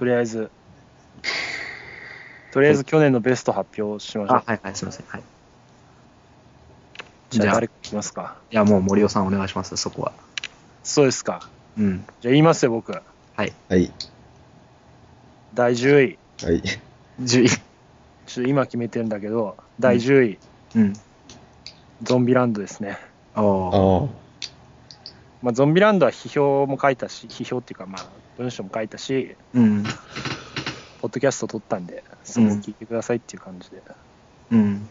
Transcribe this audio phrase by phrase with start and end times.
[0.00, 0.50] とりあえず、
[2.52, 4.36] とりあえず去年のベスト発表しましょう。
[4.38, 5.06] あ、はいはい、すみません。
[5.06, 5.22] はい。
[7.28, 8.38] じゃあ、誰かいきますか？
[8.50, 10.12] いや、もう森尾さんお願いします、そこは。
[10.82, 11.50] そうですか。
[11.78, 12.06] うん。
[12.22, 12.92] じゃあ言いますよ、僕。
[12.92, 13.02] は
[13.44, 13.52] い。
[13.68, 13.92] はい。
[15.52, 16.18] 第10位。
[16.46, 16.62] はい。
[17.20, 17.48] 10位。
[17.50, 17.58] ちょっ
[18.36, 20.38] と今決めてんだけど、第10位、
[20.76, 20.94] うん。
[22.04, 22.96] ゾンビランドですね。
[23.34, 23.42] あ。
[23.42, 24.08] あ。
[25.42, 29.84] まあ、ゾンビランドは批評も書いたし、批評っていうか、まあ、文章も書いたし、うん。
[31.00, 33.82] ポッドキャスト撮ったんで、そこを聞いてくださいっていう感じで。
[34.50, 34.88] うん。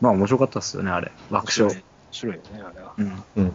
[0.00, 1.10] まあ面白かったっすよね、あれ。
[1.30, 1.74] 爆笑。
[1.74, 2.94] 面白いよね、あれは。
[2.96, 3.24] うん。
[3.36, 3.52] うん。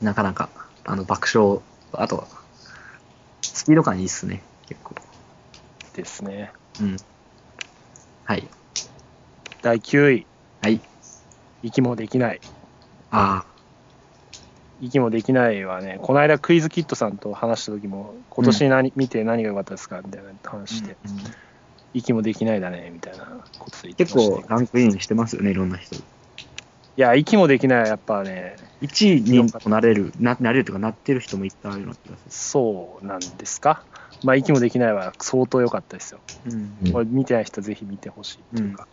[0.00, 0.48] なかなか、
[0.84, 1.60] あの、爆笑、
[1.92, 2.26] あと、
[3.42, 4.96] スピード感いいっすね、結構。
[5.94, 6.52] ですね。
[6.80, 6.96] うん。
[8.24, 8.48] はい。
[9.62, 10.26] 第9位、
[10.62, 10.80] はい。
[11.62, 12.40] 息もできない。
[13.12, 13.44] あ
[14.80, 21.20] 息もできないはね、この間クイズキットさんと話した時も、今年何、見て何が良かったですかみたいな話して、うん
[21.94, 23.26] 息もできないだね、みたいな
[23.58, 24.42] こと言ってま結したね。
[24.44, 25.94] 構ランクインしてますよね、いろんな人。
[25.94, 26.00] い
[26.96, 27.80] や、息もできない。
[27.82, 33.84] はやっぱね、1位になれる、ななれるとかなってる人もいっぱいあるような気がすそうなんですか？
[34.24, 36.20] まあ、息もできないは相当良かったですよ。
[36.46, 36.52] る。
[36.52, 36.76] うん。
[36.86, 38.88] うんこれ見てない人ぜひ見てほしいっていうか、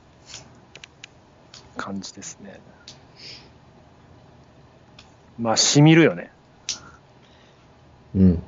[1.77, 2.59] 感じですね。
[5.39, 6.31] まあ、しみるよね。
[8.15, 8.43] うん。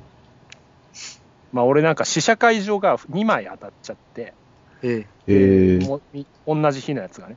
[1.52, 4.34] まあ、俺なんか試写会場が2枚当たっちゃって、
[4.82, 7.36] えええもうみ同じ日のやつがね。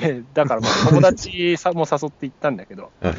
[0.00, 3.14] で、だからまあ友達さも誘って行ったんだけど、 はい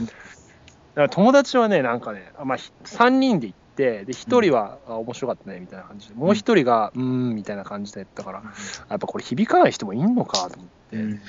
[0.93, 8.43] だから友達はね、なんかね、あまあ、ひ3人で行って、で、1人は、あ面白かったね、みたいな感じで、もう1人が、うーん、みたいな感じでやったから、
[8.89, 10.97] やっぱこれ響かない人もいんのかと思って。
[10.97, 11.19] うん。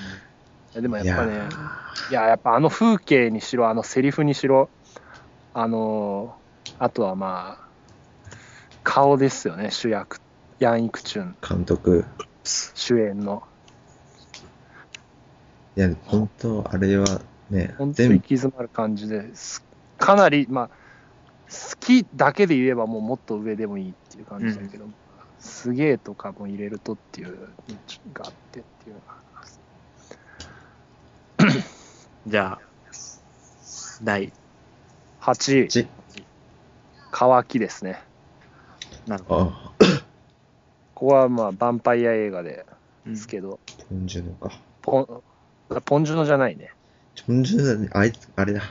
[0.75, 1.48] でもやっぱね、
[2.11, 4.70] いや、やっぱあの風景にしろ、あのセリフにしろ、
[5.55, 6.42] あのー
[6.78, 7.69] あとはまあ、
[8.83, 10.20] 顔ですよね、主役。
[10.59, 12.05] ヤン・イクチュン監督。
[12.45, 13.43] 主演の。
[15.77, 19.65] いや、本当あれはね、本当に行き詰まる感じです。
[19.99, 24.87] かなり、まあ、好きだけで言えばもうもっと上でもいいっていう感じだけど、
[25.38, 27.37] すげえとかも入れるとっていうの
[28.12, 29.16] があってっていうのがあ
[31.41, 31.72] ります。
[32.27, 32.60] じゃあ、
[34.03, 34.33] 第、
[35.21, 35.88] 8位、ち、
[37.10, 38.03] 乾きですね。
[39.06, 39.53] なるほど。
[39.53, 39.72] あ
[40.94, 42.65] ここはまあ、ヴァンパイア映画で
[43.06, 44.53] うんすけど、ポンジュノか。
[44.82, 46.72] ポン、ポンジュノじゃないね。
[47.27, 48.62] ポンジュノだね、あいつ、あれだ。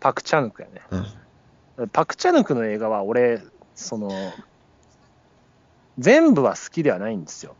[0.00, 0.82] パクチャヌクやね。
[0.90, 3.42] あパクチャヌクの映画は俺、
[3.74, 4.10] その、
[5.98, 7.54] 全部は好きではないんですよ。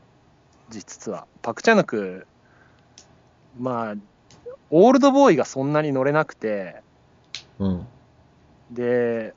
[0.71, 1.27] 実は。
[1.43, 2.27] パクチャヌク、
[3.59, 3.95] まあ、
[4.71, 6.83] オールドボーイがそんなに乗れなくて、
[7.59, 7.87] うん。
[8.71, 9.35] で、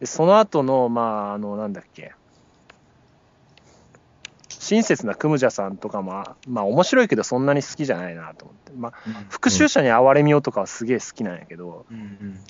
[0.00, 2.12] でその後の、まあ、あの、なんだっけ、
[4.66, 8.72] 親切なクムジャさんとかも、まあ、面白いけど、そんなに好きじゃないなと思って。
[8.76, 8.92] まあ、
[9.28, 12.40] 復讐者に哀れみよとかはすげえ好きなんやけど、うんうん。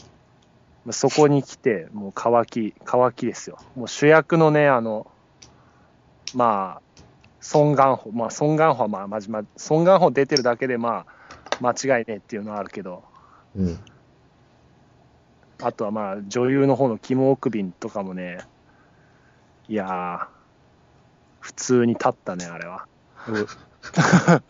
[0.86, 3.58] まあそこに来て、もう乾き、乾きですよ。
[3.74, 5.06] もう主役のね、あの、
[6.34, 7.02] まあ、
[7.40, 11.15] ソン・ガンホ、まあ、ソン・ガンホはまあ、まじま、ソン・ガンホ出てるだけで、まあ、
[11.60, 13.02] 間違いねえっていうのはあるけど、
[13.56, 13.78] うん。
[15.62, 18.38] あとはまあ、女優の方のキム・オクビンとかもね、
[19.68, 20.26] いやー、
[21.40, 22.86] 普通に立ったね、あれは。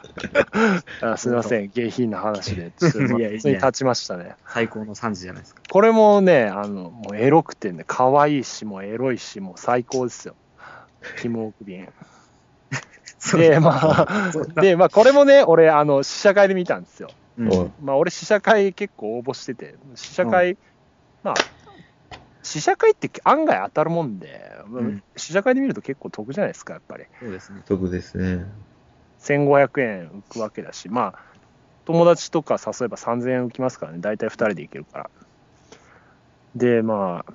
[1.03, 4.35] あすみません、下品な話で、ちょっと いや普通に立ちましたね。
[4.49, 5.63] 最高の3時じゃないですか。
[5.71, 10.35] これもね、あの、もうエロくてね、可愛いし、もうエロいし、もう最高ですよ。
[11.21, 11.89] キム・オクビン。
[13.37, 17.11] で、まあ、で、まあ、これもね、俺、あの、試写会で見たんですよ。
[17.39, 20.59] うんまあ、俺、試写会結構応募してて、試写会、
[21.23, 21.35] まあ、
[22.43, 27.05] 試写会って案外当たるもんで、ん試写会で見ると結構得じゃないですか、やっぱり。
[27.21, 27.63] そうですね。
[27.67, 28.45] 得ですね。
[29.19, 31.19] 1500円浮くわけだし、まあ、
[31.85, 35.11] 友達とか誘えば3000円浮きますからね、大体2人で行けるから。
[36.55, 37.33] で、まあ、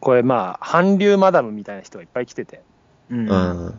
[0.00, 2.62] これまあ、韓流マダムみたいな人がいっぱい来てて、
[3.10, 3.74] うん。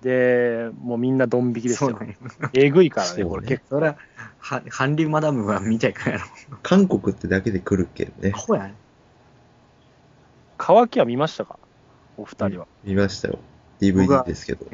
[0.00, 2.08] あで、もうみんなドン引きですよそうなん。
[2.08, 2.14] よ。
[2.52, 3.96] えぐいからね、これ結それは、
[4.38, 6.24] は韓流マダムは見ちゃいかんやろ。
[6.52, 6.58] あ。
[6.62, 8.38] 韓国ってだけで来るけどねア。
[8.38, 8.74] ホやね。
[10.58, 10.74] 構。
[10.74, 11.58] 乾きは見ましたか？
[12.16, 12.66] お二人は。
[12.84, 13.38] 見ましたよ。
[13.80, 14.64] DVD ですけど。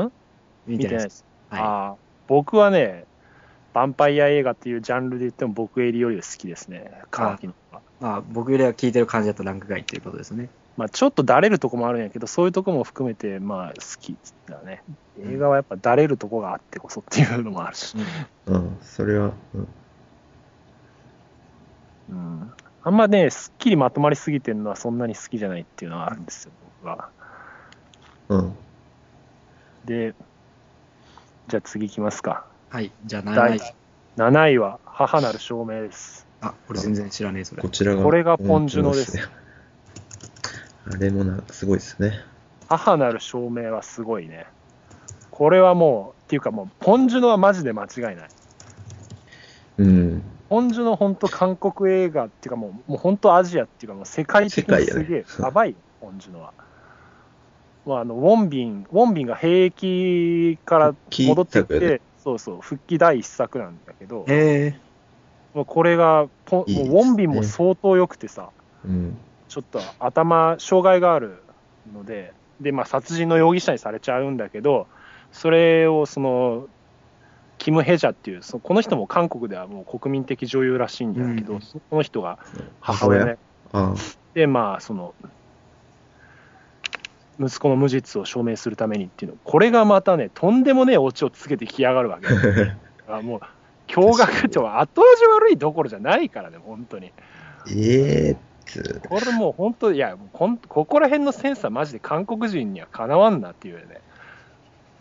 [0.00, 0.12] ん？
[0.66, 1.24] 見てないです。
[1.50, 1.60] はい。
[1.60, 1.96] ああ
[2.26, 3.04] 僕はね、
[3.74, 7.82] ヴァンパイア映画っていうジャンルで言っても僕エリより好きですね、乾きの方が。
[8.00, 10.48] まあ、僕よりは聞いてる感じだとランク外っていうことですね。
[10.76, 14.16] まあ、ちょっとだれるとこもあるんやけど、そういうとこも含めて、まあ、好き
[14.46, 14.82] だね。
[15.20, 17.96] 映画はやっぱだれるとこがあってこそっていうのもあるし。
[18.46, 18.76] うん。
[18.82, 19.68] それは、うん。
[22.10, 22.52] うん。
[22.82, 27.08] あんまね、すっきりまとまりすぎてるのはそんなに好きじゃないっていうのはあるんですよ、僕は。
[28.28, 28.54] うん。
[29.84, 30.14] で、
[31.48, 32.46] じゃあ次いきますか。
[32.70, 32.90] はい。
[33.06, 33.74] じゃあ第7位。
[34.16, 36.26] 7位は母なる証明です。
[36.40, 37.68] あ、これ全然知らねえ、それこ。
[37.68, 38.02] ちらが。
[38.02, 39.22] これがポンジュノですね。
[40.86, 42.12] あれもなすごいですね。
[42.68, 44.46] 母なる証明はすごいね。
[45.30, 48.16] これはもう、っていうかもう、ポンジュノはマジで間違いない。
[49.78, 50.22] うん。
[50.48, 56.52] ポンジュノ本当韓国映画っていうかもう、もう本当アジアっていうかもう世界的にすげえやばいよ、ポンジュノは。
[57.86, 64.78] まあ、あのウォンビン、ウォンビンが兵役から戻ってきて、そうそう、復帰第一作なんだけど、へえ。
[65.54, 68.50] もうこれがポン、いいねもうウォンビンも相当良くてさ、
[68.84, 69.16] うん。
[69.54, 71.36] ちょっと頭、障害がある
[71.92, 74.88] ので、で、まあ、殺人の容疑者にされちゃうんだけど、
[75.30, 76.66] それをその、
[77.58, 82.40] キム・ヘジャっていう、そこの人も韓国ではもう国民的女優らしいんだけど、うんその人が
[82.80, 83.36] 母親ね。
[83.72, 83.94] あ
[84.34, 85.14] で、まあ、その、
[87.38, 92.26] 息子の無実を証明するためにっていうの、これがまたね、とんでもねえオチをつけてきやがるわけ。
[93.06, 93.18] あ。
[93.18, 93.40] あもう、
[93.86, 97.12] 驚愕っては後味悪いどころじゃないからね、本当に。
[97.68, 104.00] ええー、つこれもう本当、いや、もうこんここら辺のセンサー、マジで韓国人にはかなわんなっていうね。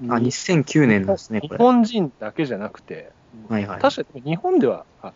[0.10, 1.58] あ、2009年ですね、日これ。
[1.58, 3.12] 本人だけじゃなくて、
[3.50, 3.80] はいはい。
[3.82, 5.14] 確かに日本では、あ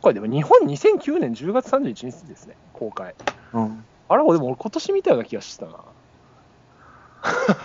[0.00, 3.14] これでも日本2009年10月31日ですね、公開。
[3.52, 5.78] うんあれ、でも俺今年見たような気がしてたな。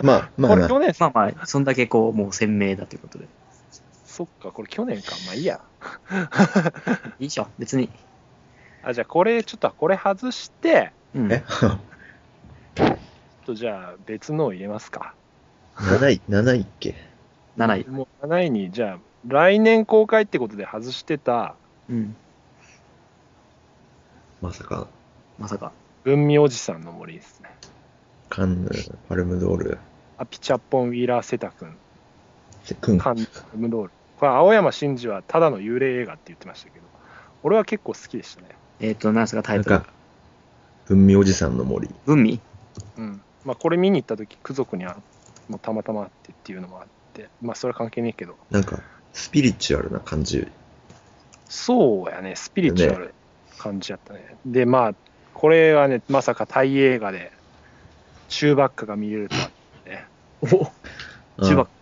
[0.02, 3.26] まあ、まあまあ、去年、まあまあ、そんだけこう、もう鮮明だということで。
[4.04, 5.12] そっか、これ去年か。
[5.26, 5.60] まあいいや。
[7.20, 7.88] いいじゃん、別に。
[8.84, 11.32] あ、じゃあこれ、ちょっとこれ外して、うん。
[11.32, 11.44] え？
[12.74, 12.98] ちょっ
[13.44, 15.14] とじゃあ別のを入れますか。
[15.76, 16.94] 7位、7位っけ
[17.56, 17.88] ？7位。
[17.88, 21.54] もう7位に、じゃあ来年公開ってことで外してた、
[21.88, 22.16] うん。
[24.40, 24.88] まさか、
[25.38, 25.72] まさか。
[26.04, 27.50] 文味おじさんの森ですね。
[28.28, 28.70] カンヌ、
[29.08, 29.78] パルムドール、
[30.18, 31.76] アピチャッポン・ウィーラー・セタ君、
[32.64, 32.98] セクン。
[32.98, 33.90] カンヌ・パルムドール。
[34.18, 36.86] これ、青山真司はただの幽霊映画って言ってましたけど、
[37.42, 38.48] 俺は結構好きでしたね。
[38.82, 39.92] えっ、と、何ですか、タイトルなんか。、
[40.86, 41.88] 文明おじさんの森。
[42.04, 42.40] 文味
[42.98, 43.22] うん。
[43.44, 44.96] まあ、これ見に行った時、ク族には
[45.48, 48.80] もうたまたまあってっていうのもあって、まあ、それは関係ねえけど、なんか、
[49.12, 50.48] スピリチュアルな感じ。
[51.48, 53.14] そうやね、スピリチュアル
[53.56, 54.36] 感じやったね。
[54.44, 54.94] で、まあ、
[55.32, 57.32] これはね、まさかタイ映画で、
[58.28, 59.50] 中ばっかが見れるとは
[59.86, 60.06] ね。
[60.42, 61.72] おあ中ばっか。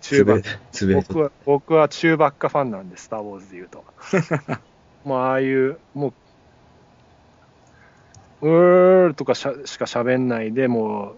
[0.00, 0.50] つぶやいて
[0.94, 3.84] 僕は、僕は中ばっかファンなんで、スター・ウォーズで言うと。
[5.04, 6.12] もう、ああいう、もう、
[8.42, 11.16] うーとかしゃしか喋んないでも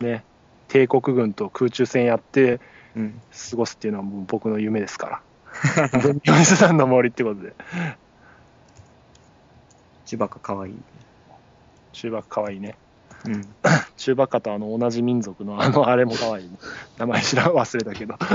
[0.00, 0.24] う、ね、
[0.68, 2.60] 帝国軍と空中戦やって
[2.96, 3.20] うん。
[3.50, 5.20] 過ごすっていうのはもう僕の夢ですから。
[6.00, 7.52] 文明おじさんの森ってことで。
[10.06, 10.74] 中ばっかかわいい。
[11.92, 12.76] 中ばっかかわいいね。
[13.26, 13.44] うん。
[13.96, 16.50] 中ばっかとあの同じ民族のあのあれもかわいい、
[16.98, 18.16] 名前知らん忘れたけど。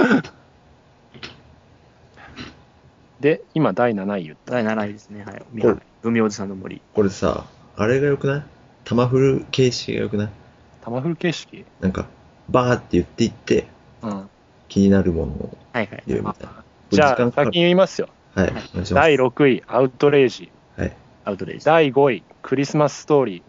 [3.20, 4.54] で、今第7位言った。
[4.54, 5.24] 第7位ですね。
[5.26, 5.44] はい。
[5.62, 6.82] これ文明おじさんの森。
[6.94, 7.46] これさ、
[7.82, 8.44] あれが良くない？
[8.84, 10.30] 玉フル形式が良くない？
[10.82, 11.66] 玉フル形式？
[11.80, 12.08] なんか、
[12.50, 13.68] バーって言っていって、
[14.02, 14.30] うん。
[14.68, 16.04] 気になるものをはいはい。
[16.06, 16.64] 言うみたいな。
[16.90, 18.10] じゃあ、先に言いますよ。
[18.36, 18.94] はい、お願いします。
[18.94, 20.52] 第6位、アウトレイジ。
[20.76, 20.94] はい。
[21.24, 21.66] アウトレイジ。
[21.66, 23.44] 第5位、クリスマスストーリ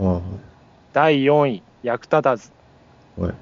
[0.00, 0.18] ー。
[0.18, 0.22] あ
[0.94, 2.50] 第4位、役立たず。
[3.18, 3.34] あ、はい。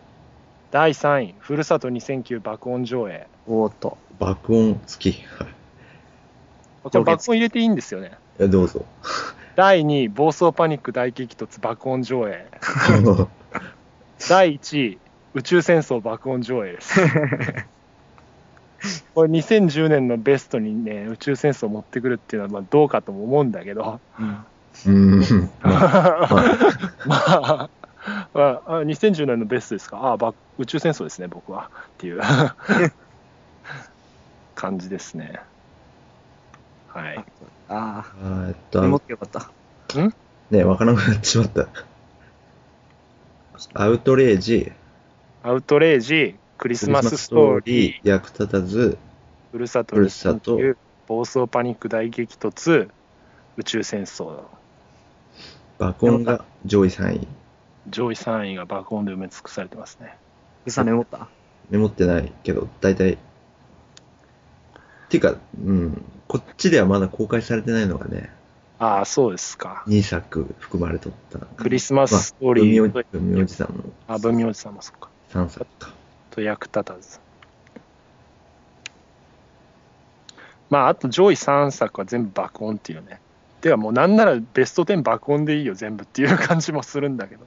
[0.72, 3.28] 第3位、ふるさと2009爆音上映。
[3.46, 3.96] おーっと。
[4.18, 5.12] 爆音好き。
[5.12, 5.48] はい。
[6.82, 8.12] これ爆音入れていいんですよね？
[8.40, 8.84] いや、どうぞ。
[9.56, 12.46] 第2位、暴走パニック大激突爆音上映。
[14.28, 14.98] 第1位、
[15.32, 17.00] 宇宙戦争爆音上映です。
[19.14, 24.44] これ2010年のベストにね、宇宙戦争を持ってくるっていうのはまあどうかとも思うんだけど、うん。
[24.86, 25.20] うん。
[25.62, 26.28] まあ、
[27.06, 27.70] まあ、
[28.34, 31.70] まあ、あ2010年のベストですか、ああ、ば宇宙戦争ですね、僕は。
[31.72, 32.20] っていう
[34.54, 35.40] 感じですね。
[36.96, 37.18] はい。
[37.18, 37.24] あ
[37.68, 39.50] あーえっあ、メモっと、てよかった。
[40.50, 41.68] ね、わからなくなってしまった。
[43.74, 44.72] アウトレイジ、
[45.42, 48.96] アウトレイジ、クリスマスストーリー、役立たず、
[49.52, 50.76] ふるさとふるさと2009
[51.06, 52.88] 暴走パニック大激突、
[53.56, 54.44] 宇宙戦争。
[55.78, 57.28] 爆音が上位3位。
[57.88, 60.16] 上位3位が爆音で埋め尽くされてますね。
[60.64, 61.28] ぐさメモった？
[61.70, 63.12] メモってないけど、大体。
[63.14, 63.18] っ
[65.08, 68.30] ていうか、うん、こっちではまだ公開されてないのがね、
[68.78, 69.84] ああ、そうですか。
[69.86, 71.38] 2作含まれとった。
[71.38, 75.08] クリスマスストーリーと、まあ文明おじさんのあ、文明おじさんもそうか。
[75.32, 75.90] 3作か。
[76.30, 77.20] と役立たず。
[80.68, 83.20] まあ、あと上位3作は全部爆音っていうね。
[83.60, 87.46] てかもうなんならベスト10爆音でいいよ全部っていう感じもするんだけど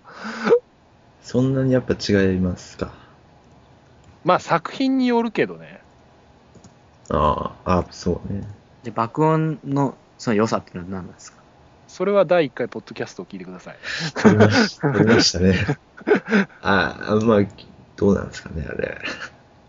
[1.21, 2.91] そんなにやっぱ違いますか？
[4.25, 5.81] まあ作品によるけどね
[7.09, 8.43] ああ、あそうね。
[8.83, 11.39] で、爆音のその良さっていうのは何なんですか？
[11.87, 13.77] それは第1回ポッドキャストを聞いてください。
[14.21, 15.55] 取りまし取りましたね。
[16.61, 17.39] ああ、まあ、
[17.95, 18.99] どうなんですかね、あれ。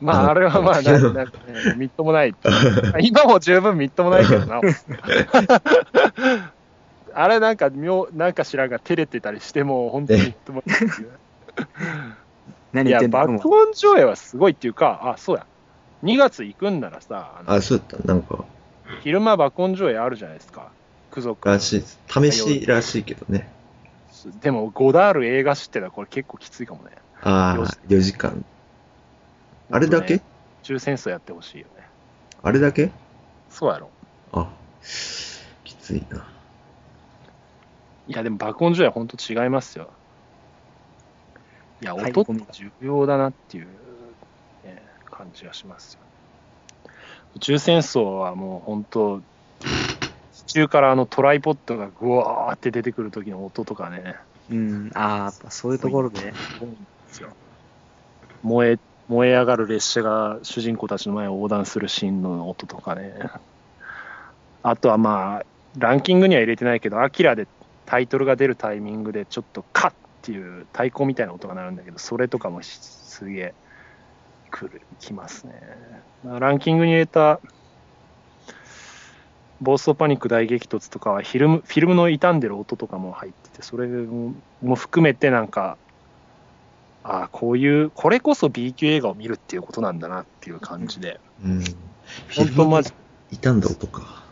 [0.01, 2.35] まああれはまあななんかねみっともない。
[3.01, 4.61] 今も十分みっともないけどな。
[7.13, 10.79] あれなんか妙なんか知らんが照れてたりしても本当にみっともない
[12.73, 13.19] 何言いやってんの？
[13.39, 15.45] 爆音上映はすごいっていうかあそうや。
[16.05, 18.07] 2月行くんならさあのあ、そうだった。
[18.07, 18.45] なんか、
[19.01, 20.71] 昼間爆音上映あるじゃないですか。
[21.11, 22.01] ク族らしいです。
[22.09, 23.51] 試しらしいけどね。
[24.43, 26.91] でもゴダール映画知ってたらこれ結構きついかもね。
[27.23, 28.45] ああ、4時間。
[29.71, 30.17] あれだけ？
[30.17, 30.31] 本当ね。
[30.63, 31.87] 中戦争やってほしいよね。
[32.43, 32.91] あれだけ？
[33.49, 33.91] そうやろ。
[34.33, 34.49] あ、
[35.65, 36.27] きついな。
[38.09, 39.91] いやでも爆音上映は本当違いますよ。
[41.83, 43.67] いや音って重要だなっていう、
[44.65, 46.01] ね、感じがしますよ
[47.37, 49.23] 宇宙戦争はもう本当
[50.33, 54.17] 地中からあのトライポッドがグワーって出てくる時の音とかね。
[54.51, 56.33] うん、ああ、そういうところで、
[58.43, 63.13] 燃え燃え上がる列車が主人公たちの前を横断するシーンの音とかね。
[64.63, 65.47] あとはまあ
[65.79, 67.47] ランキングには入れてないけど「アキラで
[67.87, 73.55] タイトルが出るタイミングでちょっとカッっていう太鼓みたいな音が鳴るんだけどそれとかもしすげえ
[74.51, 75.53] 来るきますね。
[76.25, 77.41] まあランキングに入れた
[79.61, 85.77] 暴走パニック大激突とかはフィルムフィルムの傷んでる音とかも入っててそれも含めてなんか
[87.05, 91.21] ああこういうこれこそ B 級映画を見るっていうことなんだなっていう感じで。
[91.45, 91.65] うん。
[92.35, 92.93] 本当マジ
[93.31, 94.23] 傷んだ音か。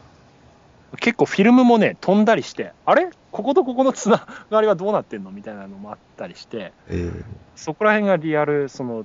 [1.00, 3.10] 結構フィルムもね飛んだりしてあれ？
[3.30, 5.30] こことここのつながりはどうなってんの？
[5.30, 6.72] みたいなのもあったりして。
[6.88, 9.04] えー、そこら辺がリアルその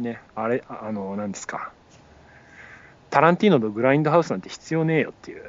[0.00, 1.72] ねあれああの何ですか。
[3.10, 5.44] タランティーノのグラインドハウスなんて必要ねえよっていう。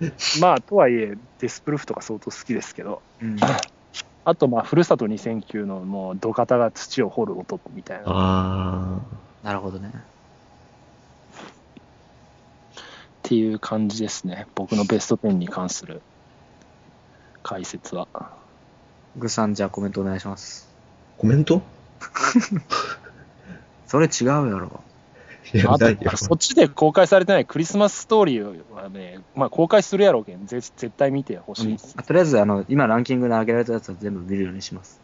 [0.40, 3.02] まあとはいえデスプルーフとか相当好きですけど。
[3.22, 3.36] うん、
[4.24, 8.04] あとまあふるさと2009のもう土方が土を掘る音みたいな。
[8.06, 9.00] あ
[9.42, 9.92] なるほどね。
[9.94, 9.98] っ
[13.22, 14.46] ていう感じですね。
[14.54, 16.00] 僕のベスト10に関する
[17.42, 18.06] 解説は。
[19.16, 20.68] グさん、じゃあコメントお願いします。
[21.16, 21.62] ー、コメント？
[23.86, 24.80] それ違うやろ。
[25.54, 26.16] いや、あないよと。
[26.16, 35.00] そっちで公開されてないクリスマスストーリーはね、まあ、公開するやろうけんぜ絶対見てほしいです、あとりあえず、あの、今ランキングで上げられたやつは全部見るようにします。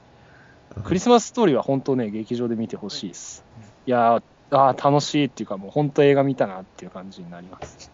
[0.85, 3.45] クリスマスストーリーは本当ね劇場で見てほしいです
[3.87, 7.91] いやーあー楽しいっていうかもう本当映画見たなっていう感じになります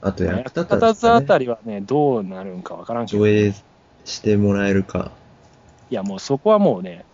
[0.00, 3.54] あと、役役立立たずたずあたね、りはねどうなるんかわからんけど上映
[4.04, 5.10] してもらえるか。
[5.90, 7.04] いやもうそこはもうね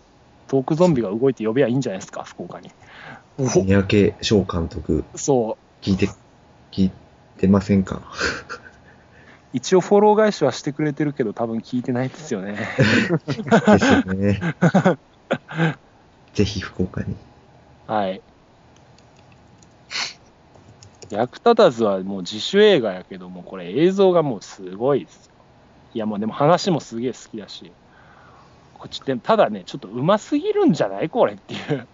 [0.52, 2.71] トークゾンビが動いて呼べばいいんじゃないですか福岡に
[3.38, 6.11] 三宅翔監督、そう聞いて、
[6.71, 6.90] 聞い
[7.38, 8.02] てませんか？
[9.54, 13.38] 一応フォロー返しはしてくれてるけど多分聞いてないですよねです
[14.09, 14.40] よね。
[16.35, 17.16] ぜひ福岡に。
[17.87, 18.21] はい。
[21.09, 25.32] 役立たずはもう自主映画やけども、これ映像がもうすごいですよ。
[25.94, 27.73] いやもうでも話もすげえ好きだし、
[28.82, 31.08] こっちでただね、ちょっとうますぎるんじゃない？
[31.08, 31.86] これっていう。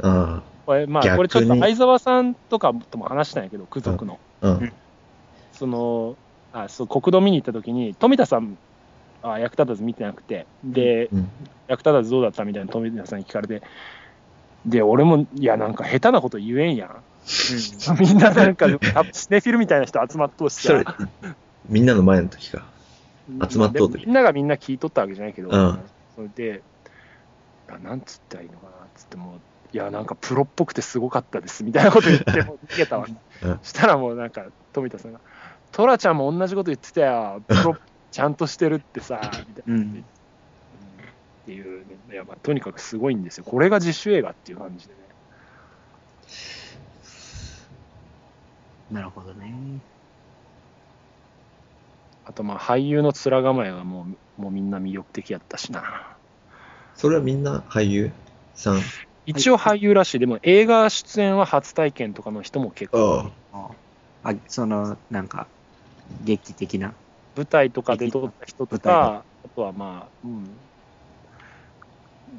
[0.00, 4.20] あこれまあこれちょっと相沢さんとかとも話したんやけど、空族の。
[4.42, 4.72] あ、うん。
[5.52, 6.16] その、
[6.52, 8.56] あそう国道見に行った時に、富田さん、
[9.24, 11.28] あ役立たず見てなくて、で、うん。
[11.66, 13.62] 役立たずどうだったみたいな富田さんに聞かれて、
[14.64, 17.02] で、俺も、いや、なんか下手なこと言えんやん。
[17.98, 20.96] みんななんか、あスネフィルみたいな人集まっとうしそれさ、
[21.68, 22.62] みんなの前の時か。
[23.48, 25.78] 集まっとう時でみんながみんな聞いとったわけじゃないけど、うん
[26.14, 26.62] それで、
[27.68, 29.40] あなんつったらいいのかなっつっても、
[29.72, 33.12] いや、なんかプロっぽくてすごかったですみたいなこと言って、 もう逃げたわけ。
[33.42, 35.20] うんしたらもうなんか、富田さんが、
[35.70, 37.76] トラちゃんも同じこと言ってたよ、プロ
[38.10, 39.74] ちゃんとしてるってさ、みたいな。
[39.74, 39.80] うん。
[39.80, 40.04] うん
[41.42, 43.44] っていう、ね、いやまあとにかくすごいんですよ。
[43.44, 45.00] これが自主映画っていう感じでね。
[48.92, 49.52] なるほどね。
[52.24, 54.06] あとまあ俳優の面構えがも
[54.38, 56.16] うもうみんな魅力的やったしな。
[56.94, 58.10] それはみんな俳優
[58.54, 58.80] さん？
[59.26, 60.18] 一応俳優らしい。
[60.18, 63.30] でも映画出演は初体験とかの人も結構。
[63.52, 63.70] あ
[64.24, 65.46] あ、その、なんか、
[66.24, 66.94] 劇的な？
[67.36, 70.56] 舞台とかで撮った人とか、あとはまあ、うん。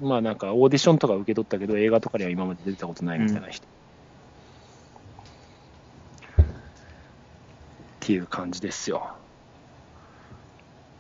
[0.02, 3.66] まあなんかオーディションとか受け取ったけど映画とかには今まで出たことないみたいな人。
[3.66, 3.70] っ
[8.04, 9.16] っていう感じですよ。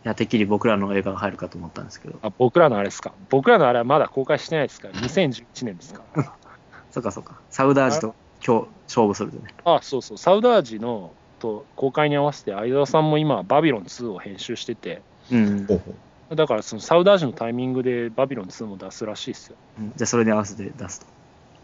[0.06, 2.20] いや、てっきり僕らの映画が入るかと思ったんですけど。
[2.22, 3.14] あ僕らのあれですか？
[3.30, 4.90] 僕らのあれはまだ公開してないですか？
[4.90, 6.02] ら、2011年ですか？
[6.16, 6.34] ら。
[6.92, 7.40] そっかそっか。
[7.50, 9.54] サウダージと今日勝負するとね。
[9.66, 15.68] あ、そうそう、サウダージのと公開に合わせて、相沢さんも今、バビロン2を編集してて、うん。
[16.36, 19.56] だからそのサウダージのタイミングでバビロン2も出すらしいですよ。
[19.80, 21.06] うんじゃあそれに合わせて出すと。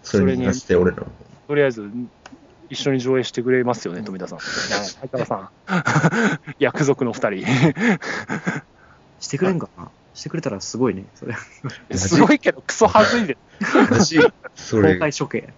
[0.03, 1.08] それに出して俺らの。
[1.48, 1.89] とりあえず、
[2.70, 4.40] 一緒に上映してくれますよね、富田さん。
[4.40, 5.50] いや相川さん。
[6.60, 7.46] 約束の二人。
[9.20, 9.90] してくれんかな？
[10.14, 11.36] してくれたらすごいね、それ。
[11.98, 13.38] すごいけど、クソはずいで。
[14.72, 15.54] 公れ、開処刑。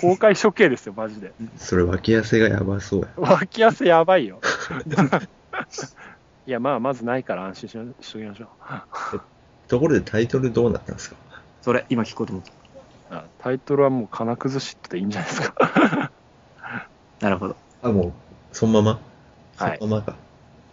[0.00, 1.32] 公開処刑ですよ、マジで。
[1.56, 3.08] それ脇汗がやばそうや。
[3.16, 4.40] 脇汗やばいよ。
[6.46, 8.48] いや、まあ、まずないから安心ししときましょ
[9.14, 9.20] う。
[9.68, 11.16] ところでタイトルどうなったんですか？
[11.62, 12.44] それ、今聞こうと思っ
[13.10, 13.16] た。
[13.18, 16.10] あタイトルはもう、金崩しっていいんじゃないですか。
[17.22, 17.56] なるほど。
[17.82, 18.12] あ、もう、
[18.52, 18.98] そのまま？
[19.56, 20.14] はいそのままか。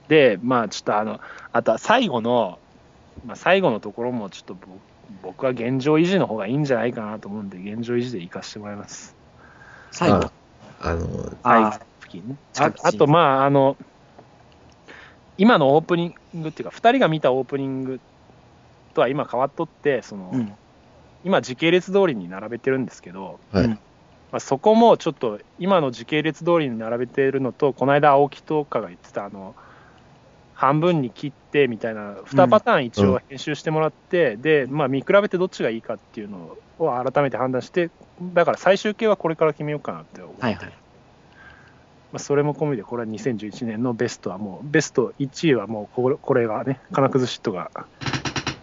[0.09, 1.21] で、まあ、ちょっとあの、
[1.53, 2.59] あとは最後の、
[3.25, 4.59] まあ、最後のところも、ちょっとぼ
[5.23, 9.15] 僕は現状維持の方がいいんじゃないかなと思うんで、現状維持で行かせてもらいます。
[9.91, 10.17] 最後？
[10.17, 10.31] あ。
[10.81, 11.07] あの、
[11.43, 12.35] 最あ後付近ね。
[12.57, 13.77] ああと、まあ、あの、
[15.37, 17.99] 今のオープニングっていうか、2人が見たオープニング
[18.93, 20.51] とは今変わっとって、その、うん。
[21.25, 23.79] 今時系列通りに並べてるんですけど、はい。
[24.31, 29.55] うんまあ、そこもちょっと今の時系列通りに並べてるのと、この間青木とかが言ってた、あの、
[30.53, 37.89] 半分に切ってみたいな、2パターン一応編集してもらって、で、まあ見比べてどっちがいいかっていうのを改めて判断して、
[38.21, 40.65] だから最終形はこれから決めようかなって思って、はいはい。
[40.65, 40.71] ま
[42.17, 47.71] あ、それも込みで、これは2011年のベストはもう、ベスト1位はもうこれ、これがね、金崩しとが、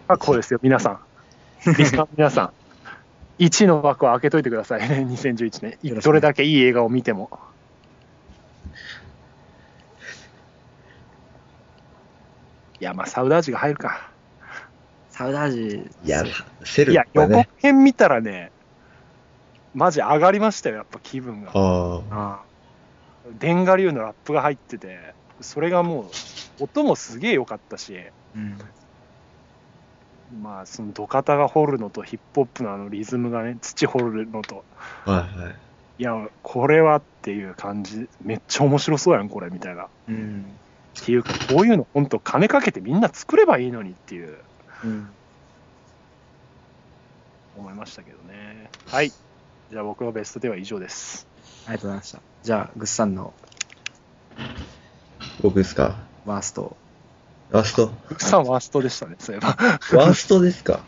[0.07, 0.99] あ、こうですよ、皆さ
[1.65, 1.73] ん。
[1.77, 2.66] リスナーの皆さん。
[3.39, 6.01] 1位の枠を開けといてくださいね、2011年。
[6.01, 7.29] どれだけいい映画を見ても。
[12.79, 14.11] いや、まあ、サウダージが入るか。
[15.09, 16.23] サウダージ、いや、
[16.63, 17.61] セルいや、予はね告。
[17.61, 18.51] 編見たらね、
[19.73, 21.51] マジ上がりましたよ、やっぱ気分が。
[21.53, 22.41] ああ。
[22.41, 22.41] あ
[23.39, 26.09] デンガリューのラップが入ってて、それがも
[26.59, 27.95] う、音もすげえ良かったし、
[28.35, 28.57] うん。
[30.41, 34.65] まあ、その土方が掘るのとヒップホップのあのリズムがね、土掘るのと、
[35.05, 35.55] はいはい。
[35.99, 39.85] いや、これはっていう感じ、めっちゃ面白そうやん、これ、みたいな。
[39.85, 40.45] っうん。
[40.93, 44.37] ていうか、こういうの本当金かけてみんな作ればいいのにっていう、
[44.83, 45.09] うん。
[47.57, 48.69] 思いましたけどね。
[48.87, 49.11] はい。
[49.71, 51.27] じゃあ僕のベストでは以上です。
[51.65, 52.19] ありがとうございました。
[52.43, 53.33] じゃあ、グッさんの
[55.41, 55.95] 僕ですか？
[56.25, 56.75] ワースト。
[57.51, 57.91] ワースト？
[58.07, 59.49] 福さんワーストでしたね、そういえば。
[59.49, 60.81] ワーストですか？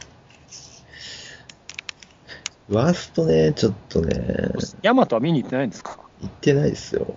[2.70, 4.50] ワーストね、ちょっとね、
[4.82, 5.98] ヤマトは見に行ってないんですか？
[6.22, 7.16] 言ってないですよ。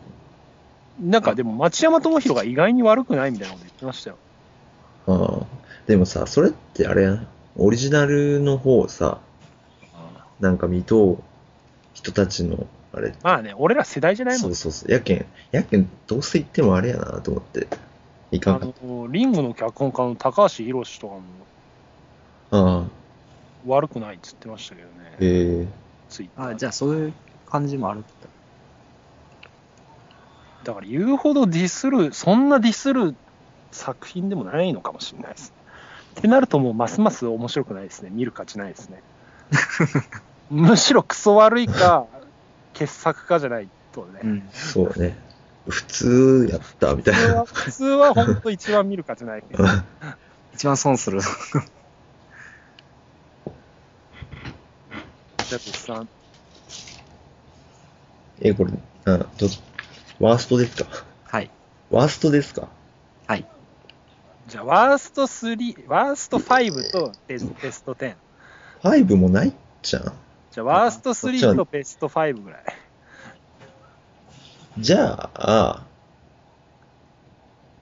[1.01, 4.17] なんかでも、町山智博が意外に悪くないみたいなこと言ってましたよ。
[5.07, 5.47] ああ。
[5.87, 7.27] でもさ、それってあれやな。
[7.57, 9.19] オリジナルの方さ、
[10.39, 11.23] なんか見とう
[11.95, 14.55] 人たちの、あれ、まあね、俺ら世代じゃないもんそう。
[14.55, 14.93] そうそう。
[14.93, 17.67] やけん、やけん、どうせ言ってもあれやなと思って、
[18.33, 18.59] いかんあ。
[18.85, 21.23] の、リングの脚本家の高橋宏とかも
[22.51, 22.85] ああ、
[23.67, 24.95] 悪くないって言ってましたけどね。
[25.21, 25.83] えー
[26.23, 27.13] であ、じゃあ、そういう
[27.47, 28.29] 感じもあるって。
[30.65, 33.17] だから言うほどディスる、そんなディスる
[33.71, 35.53] 作品でもないのかもしれないです。
[36.19, 38.11] ってなるともうますます面白くないですね。
[38.13, 39.03] 見る価値ないですね。
[40.51, 42.07] むしろクソ悪いか、
[42.75, 44.21] 傑作かじゃないとね。
[44.23, 44.49] うん。
[44.53, 45.17] そうね。
[45.69, 48.15] 普通やった、みたいな普通は。
[48.15, 49.65] 本当一番見る価値ないけど。
[50.55, 51.21] 一番損する。
[51.21, 51.31] じゃ
[55.59, 56.09] あ、物産。
[58.41, 58.73] え、これ、
[59.05, 59.47] あど
[60.19, 60.87] ワーストですか？
[61.25, 61.51] はい。
[61.91, 62.69] ワーストですか？
[63.29, 63.47] はい。
[64.49, 68.17] じゃあ、ワースト3、ワースト5とベスベスト10。
[68.83, 70.13] ?5 もないじゃん。
[70.51, 72.63] じゃあ、ワーストこっちは3とベスト5ぐらい。
[74.79, 75.85] じゃあ、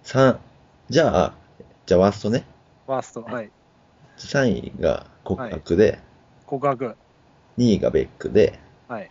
[0.02, 0.38] 3、
[0.88, 1.34] じゃあ、
[1.86, 2.44] じゃあワーストね。
[2.86, 3.50] ワースト、はい。
[4.16, 6.00] 3位が告白で、
[6.46, 6.96] 告白。
[7.56, 9.10] 2位がベックで、はい。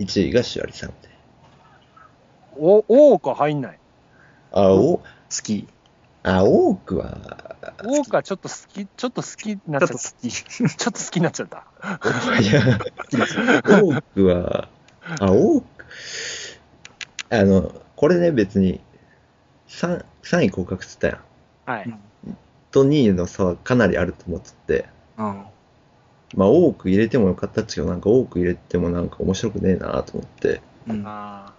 [0.00, 0.94] 1位がシュアリさんで。
[2.56, 3.78] お、多くは入んない。
[4.52, 5.02] あ、お、好
[5.42, 5.68] き。
[6.24, 9.94] あ、多くは、多くはちょっと好き、ちょっと好きになっちゃった。
[9.94, 10.30] ちょっと好き。
[10.32, 11.66] ちょっと好きになっちゃった。
[12.42, 12.62] いや、
[13.64, 14.68] 多くは、
[15.20, 15.64] あ、多く、
[17.30, 18.80] あの、これね、別に、
[19.68, 21.14] 3、3位告白って言っ
[21.66, 21.78] たやん。
[21.78, 21.98] はい。
[22.70, 24.88] と2位の差はかなりあると思ってて、
[25.18, 25.44] うん。
[26.34, 31.02] まあ多く入れてもよかったっちゃけど、なんか多く入れてもなんか面白くねえなと思って、うん。
[31.06, 31.52] あ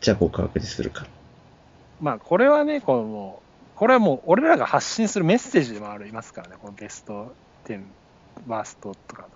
[0.00, 1.06] じゃあ告白にするか。
[2.00, 3.42] まあ、これはね、このも
[3.74, 7.34] う、これはもう、俺らが発信するメッセージでもありますからね、このベスト
[7.66, 7.82] 10、
[8.46, 9.26] ワーストとか。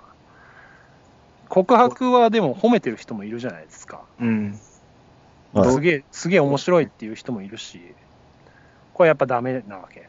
[1.53, 4.01] 告白はでも褒めてる人もいるじゃないですか。
[4.19, 4.59] うん。
[5.53, 7.79] まあすげえ、すげえ面白いっていう人もいるし、
[8.95, 10.09] これやっぱダメなわけ。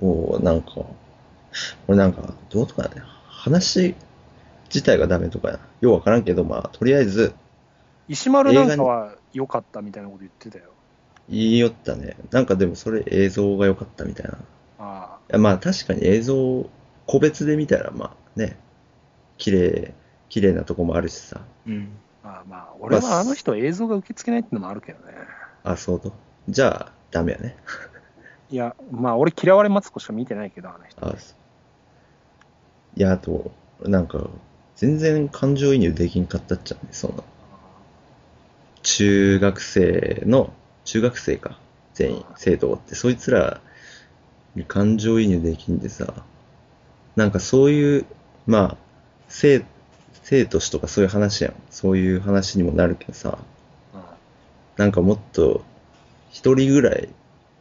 [0.00, 0.70] もうなんか、
[1.86, 3.94] 俺なんか、どうとかね、話
[4.64, 7.34] 自体がダメとか、ようわからんけど、まあ、とりあえず、
[8.08, 10.64] 石丸なんかは良かったみたいなこと言ってたよ。
[11.28, 12.16] 言いよったね。
[12.32, 14.32] なんかでもそれ映像が良かったみたいな。
[14.32, 14.34] い
[14.80, 16.68] あやまあ確かに映像、
[17.06, 18.56] 個別で見たらまあね、
[19.38, 19.94] 綺麗、
[20.30, 21.42] 綺麗なとこもあるしさ。
[21.66, 21.92] うん。
[22.22, 25.14] あまあまあ、俺はあの人映像が受け付けないってのもあるけどね。
[25.64, 26.12] あ、そうと。
[26.48, 27.56] じゃあ、ダメやね。
[28.48, 31.06] いや、まあ俺嫌われマツコしか見てないけど、あの人。
[31.06, 31.36] あそう
[32.96, 34.28] いや、あと、なんか、
[34.76, 36.92] 全然感情移入できんかったっちゃうね。
[36.92, 37.24] その、
[38.82, 40.52] 中学生の、
[40.84, 41.58] 中学生か。
[41.94, 43.60] 全員、生徒って、そいつら
[44.54, 46.24] に感情移入できんでさ、
[47.16, 48.06] なんかそういう、
[48.46, 48.76] まあ、
[49.28, 49.64] 生、
[50.22, 51.54] 生と死とかそういう話やん。
[51.70, 53.38] そういう話にもなるけどさ、
[53.94, 54.00] うん
[54.76, 55.62] なんかもっと、
[56.30, 57.10] 一人ぐらい、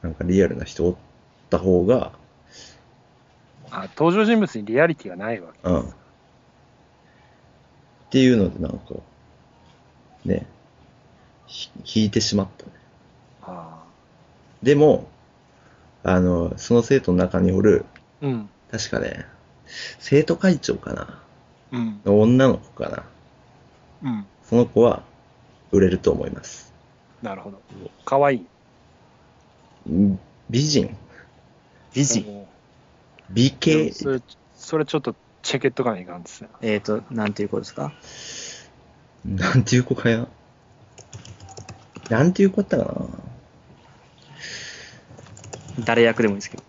[0.01, 0.95] なんかリアルな人おっ
[1.49, 2.13] た方が、
[3.71, 5.59] あ登場人物にリアリティがないわけ。
[5.69, 5.81] うん。
[5.81, 5.85] っ
[8.09, 8.95] ていうので、なんか、
[10.25, 10.47] ね、
[11.45, 12.71] ひ引いてしまったね。
[13.43, 13.83] あ
[14.63, 15.07] でも、
[16.03, 17.85] あの、その生徒の中におる、
[18.21, 18.49] あうん。
[18.71, 19.25] 確かね、
[19.99, 21.28] 生徒会長かなうん。
[21.71, 23.03] の女の子かな
[24.03, 24.25] うん。
[24.43, 25.03] その子は、
[25.71, 26.73] 売れると思います。
[27.21, 27.61] なるほど。
[28.05, 28.43] かわい
[29.87, 29.91] い。
[29.91, 30.95] ん美人
[31.93, 32.45] 美人。
[33.29, 34.21] 美形それ、
[34.55, 36.49] それちょっとチェケっとかないかんですね。
[36.61, 37.93] えっ、と、なんていうことですか？
[39.25, 40.27] なんていう子かや
[42.09, 42.99] なんていう子だったか
[45.77, 46.63] な誰役でもいいですけど。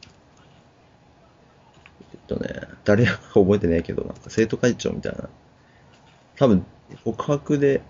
[2.31, 5.29] とね、誰やか覚えてないけど、なんか生徒会長みたいな。
[6.37, 6.65] 多分、
[7.05, 7.83] 告白で、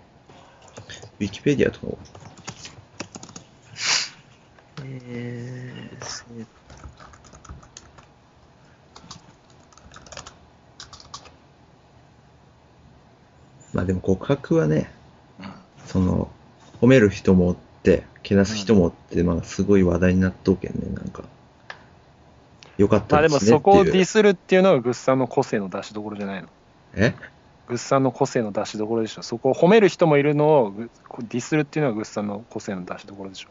[1.19, 1.97] ウィキペディアとか、
[4.83, 6.23] えー、せ
[13.73, 14.91] まあでも告白はね、
[15.85, 16.31] その、
[16.81, 21.25] 褒める人もおって、けなす人もおって、まあすごい話題になっとうけんね、なんか。
[22.81, 23.51] よかっまあですもたでねっていう。
[23.51, 26.49] そこをディスるっていうのがグッさんの個性の出しどころじゃないの。
[26.95, 27.13] え？
[27.67, 29.21] グッさんの個性の出しどころでしょ。
[29.21, 30.89] そこを褒める人もいるのをグ
[31.19, 33.49] ディスるっていうのがグッさんの個性の出しどころでしょ。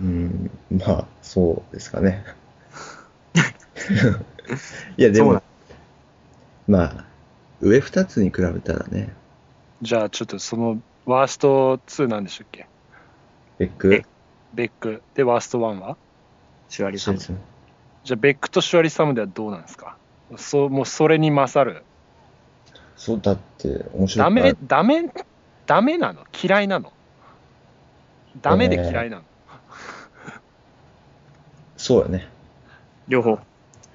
[0.00, 2.24] うん、まあ、そうですかね。
[4.96, 5.42] いや、でも
[6.68, 7.04] まあ、
[7.60, 9.12] 上二つに比べたらね、
[9.82, 12.66] じゃあちょっとそのワースト2なんでしたっけ？
[13.58, 13.94] ベック？
[13.94, 14.04] え、
[14.54, 15.02] ベック。
[15.14, 15.96] で、ワースト1は？
[16.68, 17.18] シュワリさん。
[18.04, 19.96] じゃあベックとシュワリサムではどうなんですか？
[20.36, 21.84] そう、もうそれに勝る。
[22.96, 25.10] そう、だって、面白いメ、ダメ、
[25.66, 26.24] ダメなの？
[26.42, 26.92] 嫌いなの？
[28.40, 29.22] ダメで嫌いなの、
[31.76, 32.28] そうやね。
[33.08, 33.38] 両方。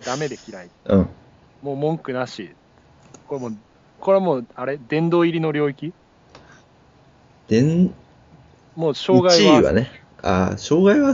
[0.06, 0.70] ダメで嫌い。
[0.86, 1.10] うん。
[1.62, 2.56] もう文句なし。
[3.28, 3.58] これもう、
[4.00, 4.78] これはもう、あれ？
[4.78, 5.94] 殿堂入りの領域？
[7.48, 7.94] でん、
[8.76, 9.60] もう障害1は。
[9.60, 9.90] 位はね、
[10.22, 11.14] ああ、障害は、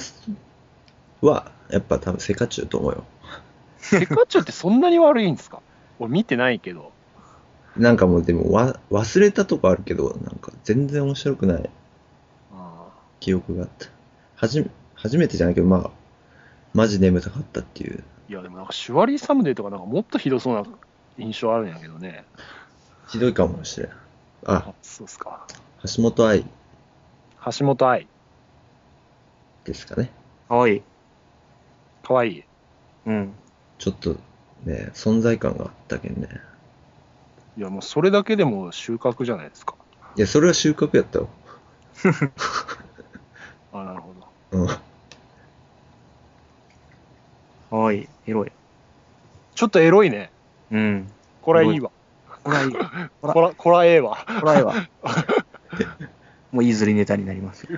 [1.21, 3.03] は、やっぱ多分セカチュウと思うよ。
[3.77, 5.61] セカチュウってそんなに悪いんですか？
[5.99, 6.91] 俺見てないけど。
[7.77, 11.69] なんかもうでもわ、忘れたとこあるけど、なんか全然面白くない
[13.19, 13.87] 記憶があった。
[14.35, 15.91] はじめ、初めてじゃないけど、まあ、
[16.73, 18.03] マジ眠たかったっていう。
[18.27, 20.63] いや、でもなんかシュワリーサムデーとかなんかもっとひどそうな
[21.17, 22.25] 印象あるんやけどね。
[23.07, 23.89] ひどいかもしれん。
[23.89, 23.95] あ、
[24.45, 25.45] あ、そうっすか。
[25.95, 26.45] 橋本愛
[27.45, 28.07] 橋本愛。
[29.63, 30.11] ですかね。
[30.47, 30.81] かわいい。
[32.09, 32.43] かわいい。
[33.05, 33.33] うん。
[33.77, 34.15] ちょっと
[34.65, 36.27] ね、存在感があったけんね。
[37.55, 39.75] いや、もうそれだけでも収穫じゃないですか。
[40.15, 41.29] いや、それは収穫やったよ。
[43.73, 44.15] あ、なるほ
[44.51, 44.59] ど。
[44.59, 44.67] うん。
[44.67, 44.79] か
[47.69, 48.07] わいい。
[48.25, 48.51] エロい。
[49.53, 50.31] ちょっとエロいね。
[50.71, 51.11] うん。
[51.43, 51.91] これはいいわ。
[52.43, 52.71] これはいい。
[52.73, 52.79] こ
[53.27, 54.17] らこら、こらええわ。
[54.25, 54.73] これはいいわ。
[56.51, 57.77] もういいずりネタになりますよ。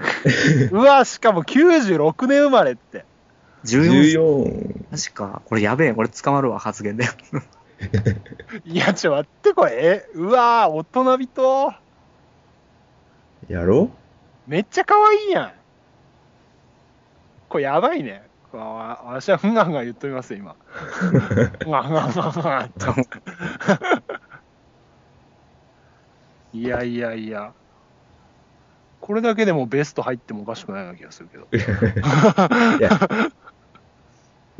[0.71, 3.10] うわ、しかも96年生まれって。
[3.65, 4.85] 14。
[4.91, 5.09] 14。
[5.09, 5.93] 確か、これやべえ。
[5.93, 7.05] これ捕まるわ、発言で。
[8.65, 11.73] いや、ちょ、待って、これ、え、うわ大人びと。
[13.47, 13.89] やろ？
[14.47, 15.51] めっちゃ可愛いやん。
[17.49, 18.23] これやばいね。
[18.51, 20.55] これわ私はふんがふんが言っとりますよ、今。
[20.67, 22.95] ふんがふんがふんががと
[26.53, 27.53] いやいやいや。
[28.99, 31.47] これだけでもベスト入ってもおかしくないような気がするけど。
[32.77, 32.99] いや、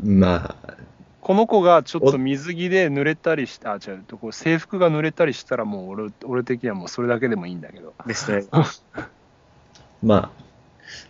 [0.02, 0.76] まあ、
[1.20, 7.94] この子がちょっと水着で濡れたりして、あ、違う、こう制服が濡れたりしたらもう俺俺的にはもうそれだけでもいいんだけど。
[8.06, 8.64] ベスト映画。
[10.02, 10.30] まあ、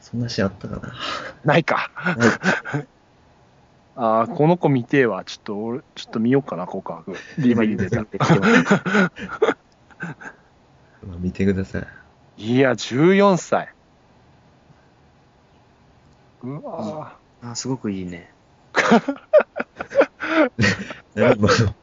[0.00, 0.92] そんなシーンあったかな。
[1.44, 1.90] ないか。
[1.94, 2.12] は
[2.78, 2.87] い
[3.94, 5.22] あーこの子見てえわ。
[5.24, 7.12] ちょっと俺、ちょっと見ようかな、告白。
[7.38, 8.07] DVD 出た。
[11.07, 11.87] まあ、見てください。
[12.55, 13.68] いや、14歳。
[16.42, 18.32] うわあ、すごくいいね。
[21.14, 21.74] 何今のー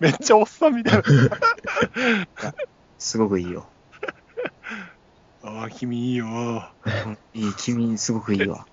[0.00, 1.02] めっちゃおっさんみたいな。
[2.98, 3.66] すごくいいよ。
[5.42, 6.26] ああ、君いいよ。
[6.26, 8.66] うんいい、君、すごくいいわ。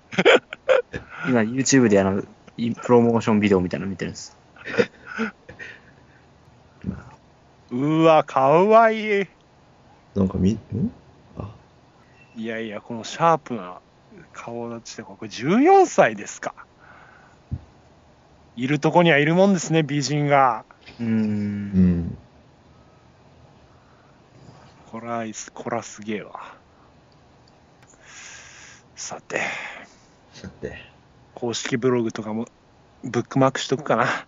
[1.28, 2.22] 今、YouTube であの、
[2.56, 4.36] いプロモーションビデオみたいなの見てるんです。
[7.70, 9.26] うわ、かわいい。
[10.14, 10.58] なんかみ、ん？
[11.38, 11.50] あ、
[12.36, 13.80] いやいや、このシャープな
[14.32, 16.54] 顔立ちで、これ14歳ですか。
[18.54, 20.64] いるとこにはいるもんですね、美人が。
[21.00, 22.18] うんん。
[24.90, 26.54] こら、こらすげえわ。
[28.94, 29.40] さて、
[30.34, 30.76] さて、
[31.34, 32.46] 公式ブログとかも
[33.02, 34.04] ブックマークしとくかな。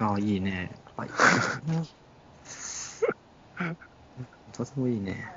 [0.00, 0.72] あいいね。
[0.96, 1.10] はい。
[4.52, 5.32] とてもいいね。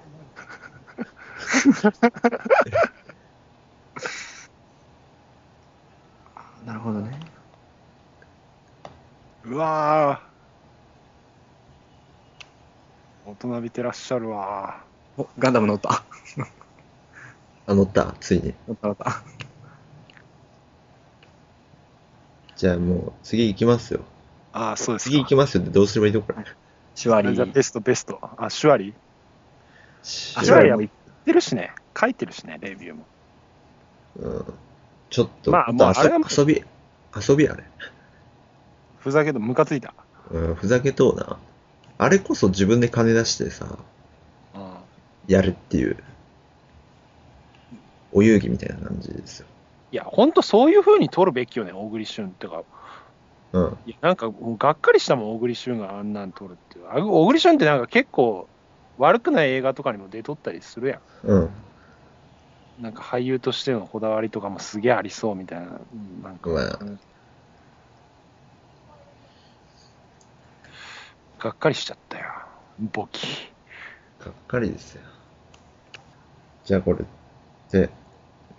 [6.65, 7.19] なるほどね。
[9.45, 14.81] うわー大人びてらっしゃるわ
[15.17, 16.03] お、ガンダム乗った。
[17.67, 18.53] あ、乗った、ついに。
[18.67, 19.21] 乗った乗った。
[22.55, 24.01] じゃあもう、次行きますよ。
[24.53, 25.09] ああ、そうですか。
[25.11, 26.45] 次行きますよってどうすればいいのこれ。
[26.95, 27.31] シュワリー。
[27.31, 28.19] あじゃあベスト、ベスト。
[28.37, 28.93] あ、シュワリー
[30.03, 31.73] シュワリーもいい言ってるしね。
[31.99, 33.05] 書いてるしね、レビューも。
[34.17, 34.53] うん。
[35.13, 36.63] ちょっと、まあともうあれ遊び、
[37.15, 37.63] 遊びあれ。
[38.97, 39.93] ふざけとムカついた。
[40.31, 41.37] うん、ふざけとうな。
[41.99, 43.77] あれこそ自分で金出してさ、
[44.55, 44.73] うん。
[45.27, 45.97] やるっていう、
[48.11, 49.45] お遊戯みたいな感じですよ。
[49.91, 52.63] いや、ほんとそういう風に取るべきよね、小栗旬ってか。
[53.51, 53.77] うん。
[53.85, 56.85] いや、なんかがっかりしたもん、小栗旬があんなん撮るっていう。
[56.89, 58.47] あ小栗旬ってなんか結構
[58.97, 61.49] 悪くない映画とかにも出とったりするやうん。
[62.79, 62.83] ん。
[62.83, 65.65] なんか俳優としてのこだわりとかもすげえありそうみたいな。
[65.65, 66.49] うんなんか、
[71.39, 72.25] がっかりしちゃったよ。
[72.79, 73.27] ボキ。
[74.19, 75.01] がっかりですよ。
[76.63, 77.03] じゃあこれ、
[77.71, 77.89] で、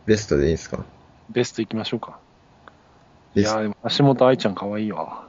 [0.04, 0.84] ベストでいいですか？
[1.30, 2.18] ベストいきましょうか。
[3.34, 5.28] いや、でも橋本愛ちゃん可愛いわ。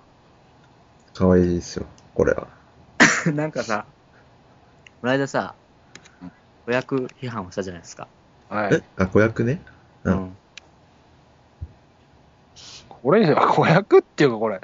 [1.13, 2.47] かわいいですよ、これは。
[3.33, 3.85] なんかさ、
[5.01, 5.55] この間さ、
[6.65, 8.07] 子役批判をしたじゃないですか。
[8.49, 8.83] はいえ？
[8.97, 9.59] あ、子役ね？
[10.03, 10.11] う。
[10.11, 10.37] うんん。
[12.89, 14.59] これは子役っていうかこれ、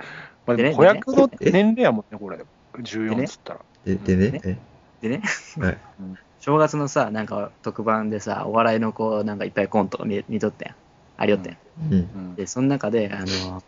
[0.47, 1.51] まあ、でも子役のえ？
[1.51, 2.39] 年齢やもんね、これ。
[2.79, 3.59] 14でねっつったら。
[3.85, 4.59] で、でね？
[5.01, 5.21] でね、
[5.59, 5.77] はい。
[6.39, 10.75] 正月のさ、なんか特番でさ、お笑いのこう、なんかいっぱいコントを見見とったやん。
[11.17, 11.57] ありよったやん。
[11.93, 11.99] うん。
[11.99, 13.61] うんで、その中で、あの、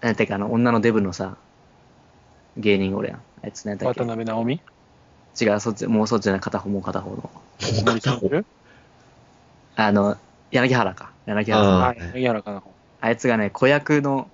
[0.00, 1.36] なんていうか、あの、女のデブのさ、
[2.56, 3.20] 芸人おるやん。
[3.44, 4.04] あいつなんだっ渡け？
[4.04, 4.60] 辺直美？
[5.40, 7.10] 違う、そっち、もうそっちじゃない、片方、もう片方？
[7.10, 7.30] の。
[7.86, 8.44] 森さんいる？
[9.76, 10.16] あの、
[10.50, 11.12] 柳原か。
[11.26, 11.74] 柳原さん。
[11.82, 12.62] あはい、柳原かな。
[13.00, 14.28] あいつがね、子役の、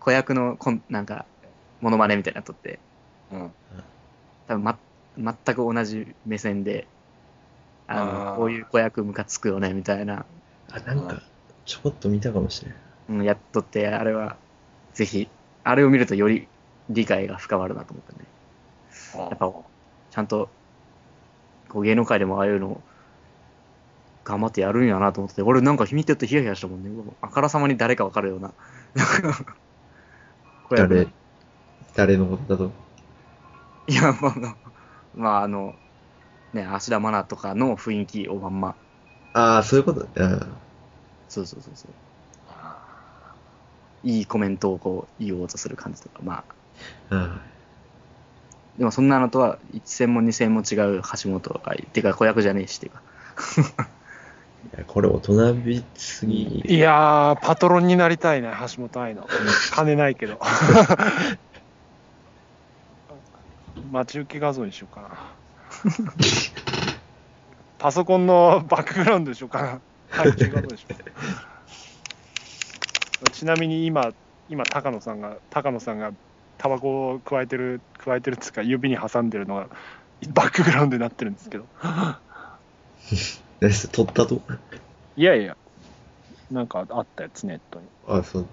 [0.00, 1.26] 子役のコン、なんか、
[1.80, 2.78] モノマネみたいなの撮って、
[3.32, 3.52] うん。
[4.48, 4.78] 多分ま、
[5.16, 6.86] 全く同じ目線で、
[7.86, 10.24] ああの、ーこういう子役ムカつくよね、みたいな、
[10.70, 11.22] あ、なんか、
[11.64, 13.18] ちょこっと見たかもしれん。
[13.18, 14.36] うん、やっとって、あれは、
[14.94, 15.28] ぜひ、
[15.64, 16.48] あれを見るとより
[16.88, 18.26] 理解が深まるなと思ってね。
[19.30, 19.52] やっぱ
[20.10, 20.48] ちゃんと、
[21.68, 22.80] こう芸能界でもああいうの、
[24.24, 26.90] 頑張ってやるんやなと思ってて、俺なんか見てるとヒヤヒヤしたもんね。
[27.20, 28.52] あからさまに誰かわかるような。
[30.68, 31.08] これ誰、
[31.94, 32.70] 誰のことだと。
[33.88, 34.56] いや、まあまあ、
[35.14, 35.74] まあ、あの、
[36.52, 38.74] ね、芦田愛菜とかの雰囲気をまんま。
[39.34, 40.06] ああ、そういうこと？
[40.18, 40.46] あ
[41.28, 41.92] そうそうそうそう。
[44.04, 46.44] いいコメントをこう言おうとする感じとか、ま
[47.10, 47.40] あ、あ、あ
[48.78, 53.02] でもそんなのとは一戦も二戦も違う橋本がいてか子役じゃねえしっていうか。
[54.86, 56.62] これ大人びすぎ。
[56.66, 59.26] いやー、パトロンになりたいね、橋本愛の。
[59.72, 60.38] 金ないけど。
[63.90, 65.08] 待ち受け画像にしようかな。
[67.78, 69.80] パソコンのバックグラウンドにしようかな。
[70.24, 70.96] 背景画像にしよ
[73.26, 73.30] う。
[73.30, 74.12] ちなみに今、
[74.48, 76.12] 今、高野さんが、高野さんが
[76.62, 79.66] タバコを加えてる加えてるっつうか指に挟んでるのが
[80.28, 81.66] バックグラウンドになってるんですけど
[83.62, 84.40] 何それ撮ったと
[85.16, 85.56] いやいや
[86.50, 88.46] なんかあったやつネットにあ、そう。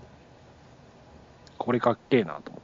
[1.58, 2.64] これかっけえなと思っ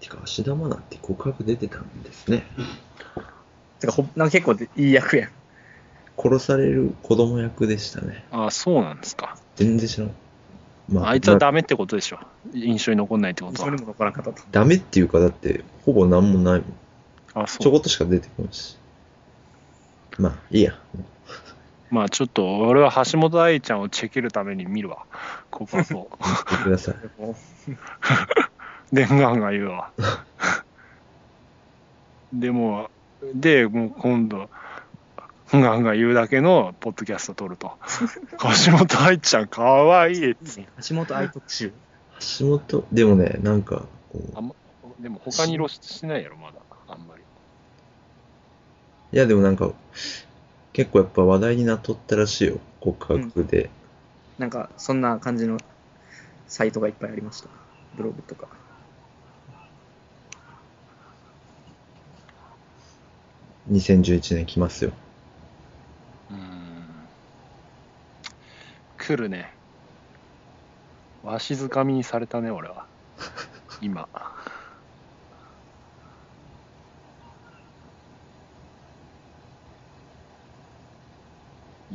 [0.00, 2.44] ててか、芦田愛菜って告白出てたんですね。
[3.80, 5.30] てか、ほなんか結構いい役やん。
[6.16, 8.24] 殺される子供役でしたね。
[8.30, 10.14] ああそうなんですか全然知らん。
[10.88, 12.20] まあいつはまダメってことでしょ
[12.54, 14.40] 印象に残んないってことはそれも残らんかったと。
[14.52, 16.74] ダメっていうか、だって、ほぼなんもないもん。
[17.34, 18.77] あそうちょこっとしか出てこないし。
[20.18, 20.74] まあ、いいや。
[21.90, 25.06] まあちょっと俺は橋本愛ちゃんをチェケるために見るわ
[25.50, 26.96] ここはそう言ってください。
[28.92, 29.90] でガンガン言うわ
[32.32, 32.90] でも
[33.34, 34.50] でもう今度
[35.50, 37.72] ガンガン言うだけのポッドキャスト撮ると
[38.66, 41.72] 橋本愛ちゃんかわいいっつ橋本愛特集。
[42.40, 44.42] 橋本、でもね、なんか、こうあ
[45.00, 46.58] でも他に露出してないやろまだ
[49.12, 49.72] いや、でもなんか、
[50.72, 52.58] 結構やっぱ話題になっとったらしいよ。
[52.80, 53.70] 告白で。
[54.38, 55.58] なんか、そんな感じの
[56.46, 57.48] サイトがいっぱいありました。
[57.96, 58.48] ブログとか。
[63.70, 64.92] 2011年来ますよ。
[66.30, 66.68] うーん
[68.98, 69.50] 来るね
[71.22, 72.86] わしづかみにされたね俺は
[73.80, 74.08] 今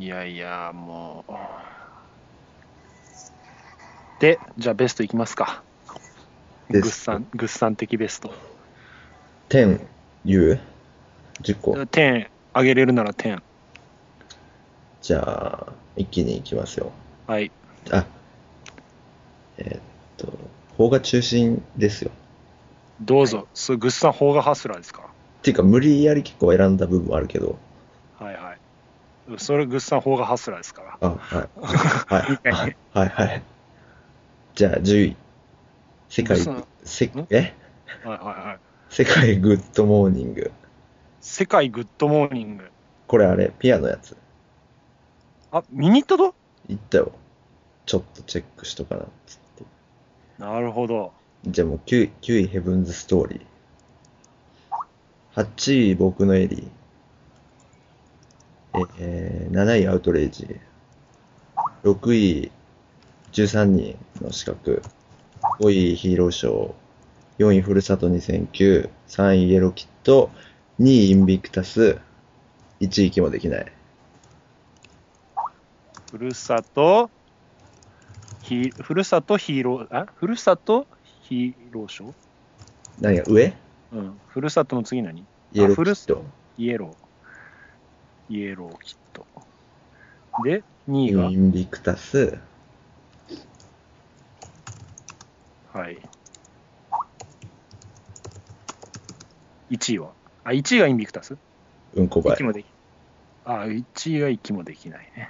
[0.03, 1.31] いやいやもう
[4.19, 5.63] でじゃあベストいきますか
[6.69, 8.29] グッサングッサン的ベスト
[9.47, 9.79] 10
[10.25, 10.59] 言う
[11.41, 11.71] ?10 個。
[11.71, 13.41] 10あげれるなら10
[15.01, 16.91] じゃあ、一気に行きますよ。
[17.25, 17.49] はい
[17.89, 18.05] あ、
[19.57, 19.81] えーっ
[20.17, 20.33] と、
[20.75, 22.11] 邦画中心ですよ。
[22.99, 25.03] どうぞ、それグッサン邦画ハスラーですか？
[25.03, 25.05] っ
[25.43, 27.72] ていうか、無理やり結構選んだ部分もあるけど、はいはい。
[29.37, 30.97] それ、グッサン邦画ハスラーですから。
[30.99, 31.49] あ、はい。
[31.61, 32.51] はい。
[32.51, 32.75] はい。
[32.93, 33.09] はい。
[33.09, 33.43] はい。
[34.55, 35.15] じゃあ、10位。
[36.09, 36.51] 世界せ
[37.05, 37.27] ん？
[37.31, 37.53] え？
[38.03, 38.59] はいはいはい。
[38.89, 40.51] 世界グッドモーニング。
[41.21, 42.69] 世界グッドモーニング。
[43.07, 44.15] これあれ、ピアノやつ。
[45.51, 46.35] あ、見に行ったと
[46.67, 47.13] 言ったよ。
[47.85, 49.63] ちょっとチェックしとかな、つって。
[50.37, 51.13] なるほど。
[51.47, 53.41] じゃあもう9位、9位ヘブンズストーリー。
[55.35, 56.67] 8位僕のエリー。
[58.99, 60.59] えー、7位アウトレイジ。
[61.83, 62.51] 6位
[63.31, 64.81] 13人の資格。
[65.59, 66.73] 5位ヒーローショー。
[67.39, 68.89] 4位ふるさと2009。
[69.07, 70.31] 3位イエローキット。
[70.79, 71.99] 2位インビクタス。
[72.79, 73.71] 1位気もできない。
[76.11, 77.09] ふるさと、
[78.41, 80.85] ひふるさとヒーロー、あふるさと
[81.21, 82.13] ヒーローショー？
[83.01, 83.53] 何が上？
[83.93, 84.19] うん。
[84.27, 85.25] ふるさとの次何？
[85.53, 86.23] イエローキット。
[86.57, 87.02] イエロー。
[88.29, 89.25] イエローキット。
[90.43, 92.37] で、2位が、インビクタス。
[95.73, 96.01] はい。
[99.71, 100.11] 1位は
[100.43, 101.35] あ、1位がインビクタス？
[101.95, 102.43] うんこばい息。
[102.43, 102.65] もでき
[103.45, 105.29] あ、1位が息もできないね。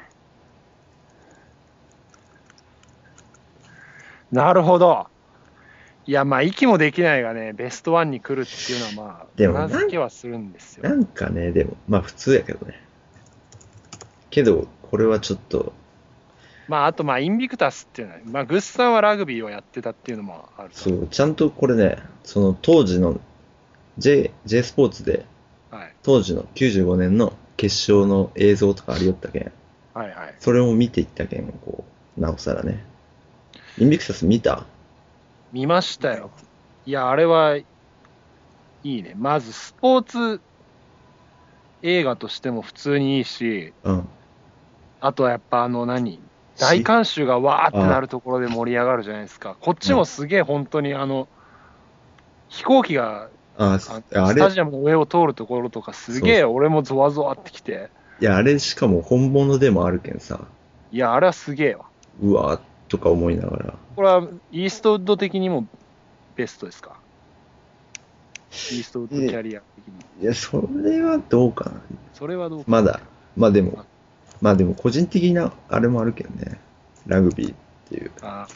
[4.32, 5.08] なるほど。
[6.06, 10.90] いや、まあ、息もできないがね、ベストワンに来るっていうのは、まあ、でもうなずけはするんですよ。
[10.90, 12.82] なんかね、でも、まあ普通やけどね。
[14.30, 15.74] けど、これはちょっと、
[16.68, 23.20] まあ、あと、まあ、インビクタスっていうのは、まあ、グッサンはラグビーをやってたっていうのもあるとそう、ちゃんとこれね、その当時の
[23.98, 25.26] J、J スポーツで、
[25.72, 25.94] はい。
[26.04, 29.52] 当時の95年の決勝の映像とかありよったけん、
[29.94, 30.36] はいはい。
[30.40, 31.84] それを見ていったけん、こ
[32.18, 32.84] う、なおさらね。
[33.78, 34.66] インビクタス見た？
[35.54, 36.32] 見ましたよ。
[36.86, 37.66] いや、あれはい
[38.84, 39.14] いね。
[39.16, 40.42] まず、スポーツ
[41.84, 44.08] 映画としても普通にいいし、うん。
[45.00, 46.20] あとはやっぱあの何、
[46.60, 49.56] 大観衆がわーってなるところで盛り上がるじゃないですか。
[49.62, 51.28] こっちもすげえ本当にあの、
[52.50, 60.40] 飛行機があ、あスタれ、ジアムの上を通るところとかすげえ俺もゾワゾワってきて、いや、あれしかも本物でもあるけんさ、
[60.92, 61.86] いや、あれはすげえわ。
[62.22, 63.74] うわーとか思いながら。
[63.96, 65.68] これはイーストウッド的にも
[66.36, 66.96] ベストですか？
[68.52, 69.94] イーストウッドキャリア的に。
[70.22, 71.82] いや、それはどうかな。
[72.14, 72.66] それはどうか。
[72.68, 73.02] まだ、
[73.36, 73.84] まあでも、
[74.42, 76.60] まあでも個人的なあれもあるけどね。
[77.08, 77.56] ラグビーっ
[77.90, 78.12] ていう。
[78.22, 78.48] あ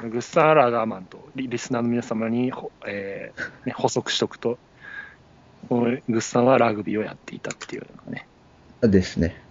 [0.00, 4.58] グッサン・アラガーマンとリリスナーの皆様に、ほえーね、補足しとくと、
[5.70, 8.28] このグッサンはラグビーをやっていたっていうのがね。
[8.82, 9.42] ですね。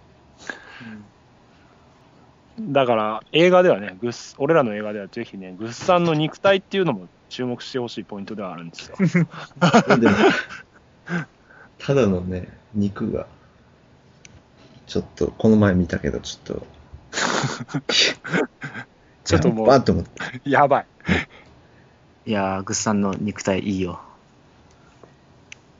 [2.60, 8.96] だから映画ではね、グッス俺らの映画ではぜひね、グッさんの肉体っていうのも注目してほしいポイントではあるんですよ。
[9.98, 10.16] でも、
[11.78, 13.26] ただのね、肉が、
[14.86, 16.66] ちょっと、この前見たけど、ちょっと、
[19.24, 20.50] ちょっともう、やばーって思って。
[20.50, 20.86] やばい。
[22.26, 24.00] いやー、グッさんの肉体いいよ。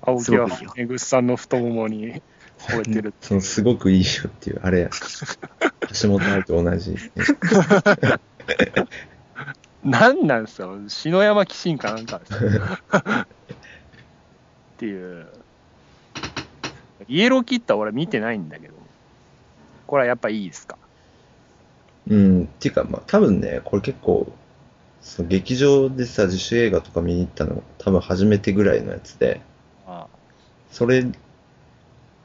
[0.03, 2.23] 青木はね、グッさんの太ももに
[2.59, 3.15] 吠えてる。
[3.21, 4.91] そのすごくいいよっていう、あれや。
[6.03, 6.99] 橋本愛と同じ、ね。
[9.85, 12.63] なんなんすよ、篠山紀信かなんかですよ
[13.21, 13.27] っ
[14.77, 15.27] ていう。
[17.09, 18.75] イエローキッドは俺見てないんだけど、
[19.87, 20.77] これはやっぱいいですか？
[22.09, 24.31] うん、っていうか、まあ、多分ね、これ結構、
[25.01, 29.41] その劇場でさ、自主映画とか見に行ったの、多分初めてぐらいのやつで、
[29.87, 30.07] あ
[30.71, 31.07] それ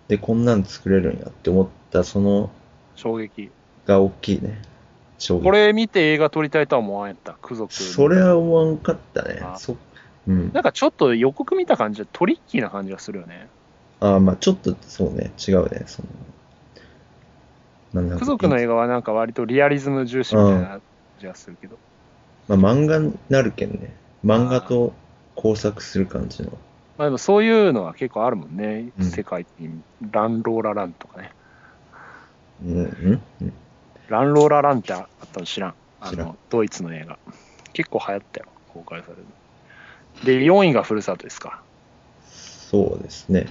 [0.08, 2.52] でこんなん作れるんやって思った、その、
[2.96, 3.52] 衝撃。
[3.86, 4.62] が大きいね。
[5.18, 7.74] 衝撃これ見て映画撮りたいとは思わんやった、ク族。
[7.74, 9.58] それは思わんかったねあ。
[9.58, 9.78] そ
[10.28, 10.52] うん。
[10.54, 13.48] なんかちょっと予告見た感じでトリッキーな感じがするよね。
[14.00, 15.84] ああ、まあちょっと、そうね、違うね。
[15.86, 16.02] そ
[17.94, 20.82] の、ク族の映画はなんか割とリアリズム重視みたいな感
[21.20, 21.78] じがするけど。
[22.48, 23.96] まあ漫画になるけんね。
[24.26, 24.94] 漫画と
[25.36, 26.52] 工作する感じの。
[26.98, 28.90] まあでもそういうのは結構あるもんね。
[29.00, 29.82] うん世界に。
[30.12, 31.32] ランローラランとかね。
[32.64, 33.54] うん、うん、うん。
[34.10, 35.74] ランローラランってあったの知らん。
[36.02, 37.18] あ知らの、ドイツの映画。
[37.74, 38.46] 結構流行ったよ。
[38.74, 40.40] 公開される。
[40.40, 41.62] で、4位がふるさとですか。
[42.30, 43.48] そうですね。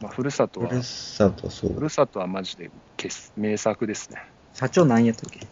[0.00, 1.80] まあ、ふるさとは、ふるさと、そうふ。
[1.80, 4.22] るさとはマジで傑名作ですね。
[4.54, 5.46] 社長何やったっけ？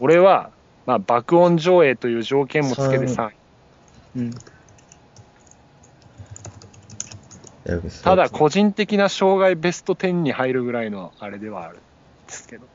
[0.00, 0.50] 俺は、
[0.86, 3.34] まあ、爆音上映という条件もつけて3位。
[4.16, 4.30] うん。
[8.02, 11.80] ただ、個人的な障害ベスト10に入るぐらいのあれではあるん
[12.26, 12.66] ですけど。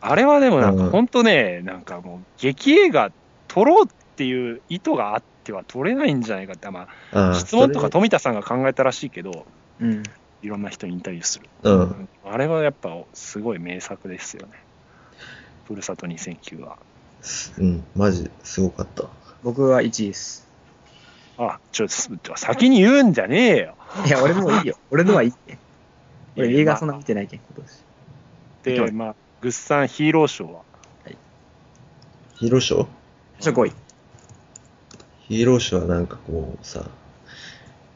[0.00, 3.10] あれはでもなんかうん本当ね、なんかもう劇映画
[3.48, 9.46] 撮ろうっていう意図があっては撮れないんじゃないかって、まあ、あー質問とか富田さんが考えたらしいけど、
[9.80, 10.02] うん。
[10.42, 11.48] いろんな人にインタビューする。
[11.62, 12.08] うん。
[12.26, 14.52] あれはやっぱすごい名作ですよね。
[15.66, 16.76] ふるさと2009は。
[17.58, 19.04] うん、マジすごかった。
[19.44, 20.48] 僕は1位です。
[21.36, 21.88] あ、ちょっ
[22.22, 23.74] と先に言うんじゃねえよ。
[24.06, 24.76] いや、俺のもいいよ。
[24.90, 25.58] 俺のはいいね。
[26.36, 27.64] 俺映画そんな見てないけん、今
[28.64, 28.86] 年。
[28.86, 30.62] で、まあ、グッサンヒーローショーは？
[32.36, 32.86] ヒーローショー？
[33.40, 33.72] 社長5位。
[35.28, 36.88] ヒーローショーはなんかこうさ、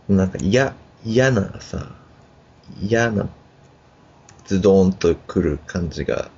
[0.07, 1.91] なんか嫌、嫌なさ、
[2.79, 3.29] 嫌な、
[4.45, 6.31] ズドーンと来る感じが、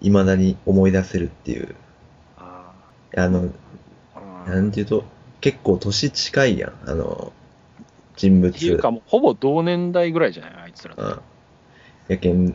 [0.00, 1.74] 未だに思い出せるっていう。
[2.38, 2.72] あ
[3.16, 3.67] あの、あ
[4.48, 5.04] なんていうと、
[5.40, 7.32] 結構年近いやん、あの、
[8.16, 8.54] 人物。
[8.54, 10.52] っていうかもうほぼ同年代ぐらいじゃない？
[10.64, 11.02] あいつらって。
[11.02, 11.20] うん。
[12.08, 12.48] やけん、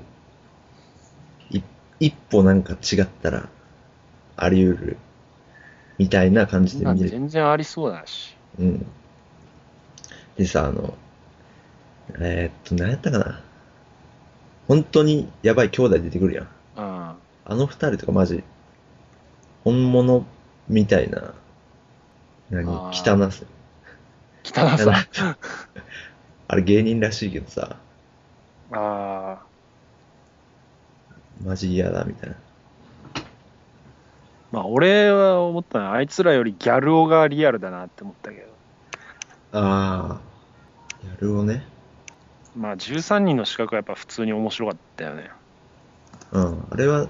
[1.51, 1.61] い
[1.99, 3.47] 一歩なんか違ったら、
[4.35, 4.97] あり得る、
[5.97, 7.09] みたいな感じでなん見る。
[7.09, 8.35] て全然ありそうだし。
[8.59, 8.85] うん。
[10.37, 10.95] でさ、あの、
[12.19, 13.41] えーっと、何やったかな。
[14.67, 16.47] 本当にやばい兄弟出てくるやん。
[16.77, 16.83] うん。
[16.83, 17.17] あ
[17.49, 18.43] の二人とかマジ、
[19.63, 20.25] 本物
[20.67, 21.33] みたいな、
[22.54, 22.89] 何？
[22.91, 23.45] 汚さ。
[24.43, 25.38] 汚さ。
[26.47, 27.78] あれ芸人らしいけどさ、
[28.72, 29.43] ああ。
[31.43, 32.36] マジ嫌だみたいな。
[34.51, 38.47] まあ俺は思ったのはあいつらよりギャル男がリアルだなって思ったけど。
[39.54, 41.66] ああ、やるをね。
[42.56, 45.32] まあ13人の資格はやっぱ普通に面白かったよね。
[46.32, 47.08] うん、あれは、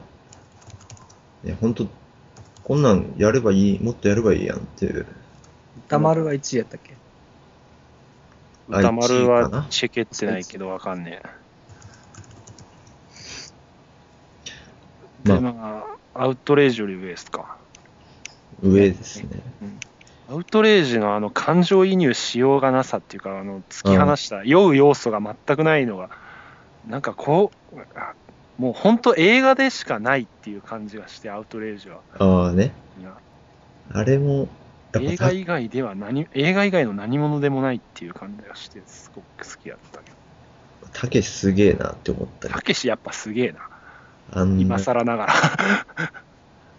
[1.44, 1.88] ね、本当
[2.64, 5.06] こんなんやればいい、もっとやればいいやんっていう。
[5.88, 6.94] 歌丸は1位やったっけ？
[8.72, 11.28] あ歌丸1位かはなチェケってないけどわかんねえ。
[15.26, 17.58] まあで、まあ、アウトレイジより上ですか。
[18.62, 19.30] 上ですね。
[20.30, 26.10] アウトレイジのあの感情移入しようがなさっていうか、あの突き放した、酔う要素が全くないのが、
[26.88, 28.14] なんかこう、あ
[28.58, 32.00] もう本当映画でしかないっていう感じがして、アウトレイジは。
[32.20, 32.72] ああね。
[33.92, 34.48] あれも、
[35.02, 40.88] 映ぱ画以外では何、映画以外の何者でもないっていう感じがして、すごく好きだったけど。
[40.92, 43.70] た、たけしすげえなって思ったよたけしやっぱすげえな。
[44.32, 45.34] あん今な、更ながら。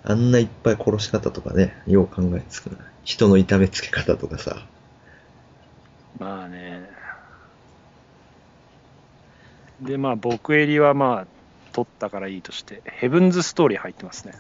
[0.07, 2.79] あんないっぱい殺し方とかね、よう考えつくな。
[3.05, 4.67] 人の痛めつけ方とかさ。
[6.19, 6.89] まあね。
[9.81, 11.27] で、まあ、僕エリはまあ、
[11.73, 14.35] 取ったからいいとして、ヘブンズストーリー入ってますね。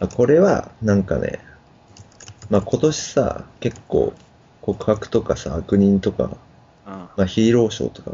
[0.00, 1.40] あこれは、なんかね、
[2.50, 4.12] まあ今年さ、結構、
[4.60, 6.36] 告白とかさ、悪人とか、
[6.86, 6.92] うん。
[6.92, 8.12] まあヒーローショーとか、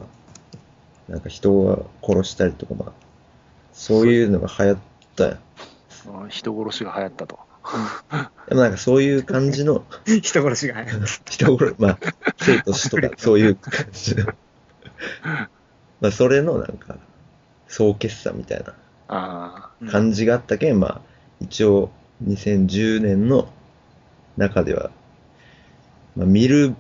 [1.09, 2.93] なんか人が殺したりとか、まあ、
[3.73, 4.79] そういうのが流行っ
[5.17, 5.39] たやん。
[6.25, 7.39] あ人殺しが流行ったと。
[8.49, 11.07] でもなんかそういう感じの、 人殺しが流行る。
[11.07, 11.99] 人殺、まあ、
[12.39, 14.27] 生と死とか、 そういう感じの。
[16.01, 16.97] まあ、それのなんか、
[17.69, 18.75] 総決算みたいな
[19.09, 21.01] あ感じがあったけん、まあ、
[21.41, 21.91] 一応、
[22.25, 23.49] 2010年の
[24.37, 24.91] 中では、
[26.17, 26.75] まあ、見る、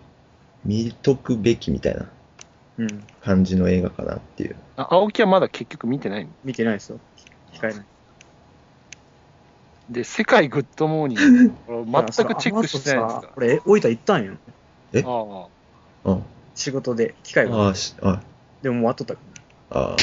[0.64, 2.06] 見とくべきみたいな
[2.78, 3.06] うん。
[3.20, 4.56] 感じの映画かなっていう。
[4.76, 4.82] あ。
[4.82, 6.30] あ青木はまだ結局見てないの？
[6.44, 6.98] 見てないですよ。
[7.52, 7.86] 控えない。
[9.90, 11.50] で、世界グッドモーニング。
[11.66, 14.34] これ全くチェックしてないんですかこれ、大分行ったんよ。
[14.92, 15.02] え？
[15.06, 15.46] あ
[16.10, 16.18] あ
[16.54, 17.68] 仕事で、機会あ、が。
[17.68, 18.20] あしあ、
[18.62, 19.20] でももう終わっとったか
[19.70, 19.80] ら。
[19.80, 19.96] ああ、あ、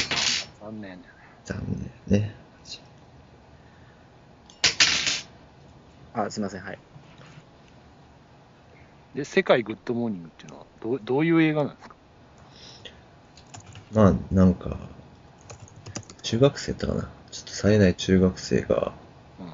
[0.65, 1.19] 残念だよね。
[1.45, 1.57] 残
[2.07, 2.35] 念ね。
[6.13, 6.79] あ、すみません、はい。
[9.19, 11.95] で、世界グッドモーニングっていうのはどう、どういう映画なんですか？
[13.93, 14.77] まあ、なんか、
[16.21, 17.09] 中学生だったかな。
[17.29, 18.93] ちょっと冴えない中学生が、
[19.37, 19.47] うん。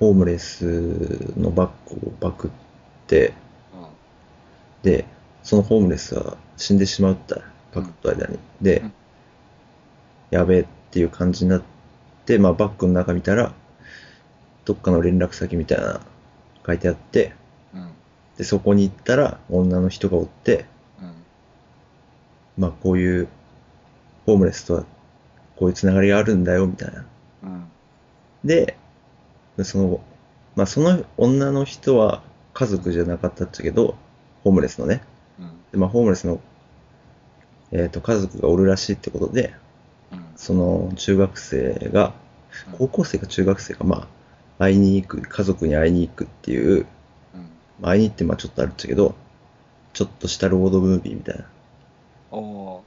[0.00, 2.50] ホームレスのバッグをパクっ
[3.06, 3.32] て、
[4.82, 5.06] で、
[5.42, 7.36] そのホームレスは死んでしまうった、
[7.72, 8.38] パクった間に。
[8.60, 8.92] でうん、
[10.30, 11.62] やべえっていう感じになっ
[12.26, 13.54] て、まあバッグの中見たら、
[14.66, 16.02] どっかの連絡先みたいな
[16.66, 17.32] 書いてあって、
[17.74, 17.80] うん。
[17.80, 17.88] うん。
[18.36, 20.66] で、そこに行ったら女の人がおって、
[21.00, 21.14] うん。
[22.58, 23.28] まあこういう、
[24.26, 24.84] ホームレスとは
[25.56, 27.04] こういうつながりがあるんだよ、みたいな。
[27.44, 27.68] うん。
[28.44, 28.76] で、
[29.56, 30.00] でその、
[30.54, 33.96] まあその女の人は家族じゃなかったっちゃけど、
[34.44, 35.02] ホームレスのね。
[35.38, 35.50] うん。
[35.72, 36.40] でまあホームレスの、
[37.72, 39.54] えっ、と、家族がおるらしいってことで、
[40.12, 40.24] うん。
[40.36, 42.14] その中学生が、
[42.78, 44.08] 高校生か中学生か、まあ、
[44.58, 46.86] 会いに行く、家族に会いに行くっていう、
[47.82, 49.14] 会いに行ってまあちょっとあるっちゃけど、
[49.92, 51.44] ちょっとしたロードムービーみたいな。
[52.30, 52.80] お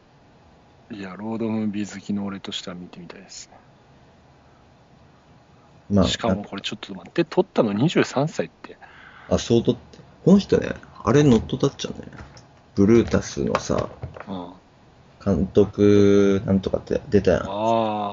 [0.91, 3.57] ーいや、ロードムービー好きの俺としては見てみたいですね。
[5.91, 8.77] まあ、しかもこれちょっと待って、撮ったの23歳って。
[9.29, 12.07] あ、そうとって、この人ね、あれ乗っとったっちゃうね。
[12.75, 13.89] ブルータスのさ、
[14.27, 14.58] うん。
[15.21, 17.41] あ監督なんとかって出たやん。
[17.43, 17.49] あー、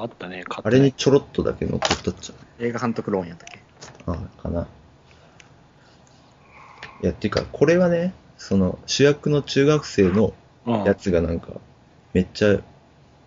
[0.02, 0.44] あったね。
[0.48, 2.64] あれにちょろっとだけ乗っとったっちゃう。
[2.64, 3.60] 映画監督ローンやったっけ？
[4.06, 4.66] あかな。
[7.02, 10.32] いや、っていうか、これはね、その、主役の中学生の
[10.66, 10.84] うん。
[10.84, 11.52] やつがなんか、
[12.12, 12.58] めっちゃ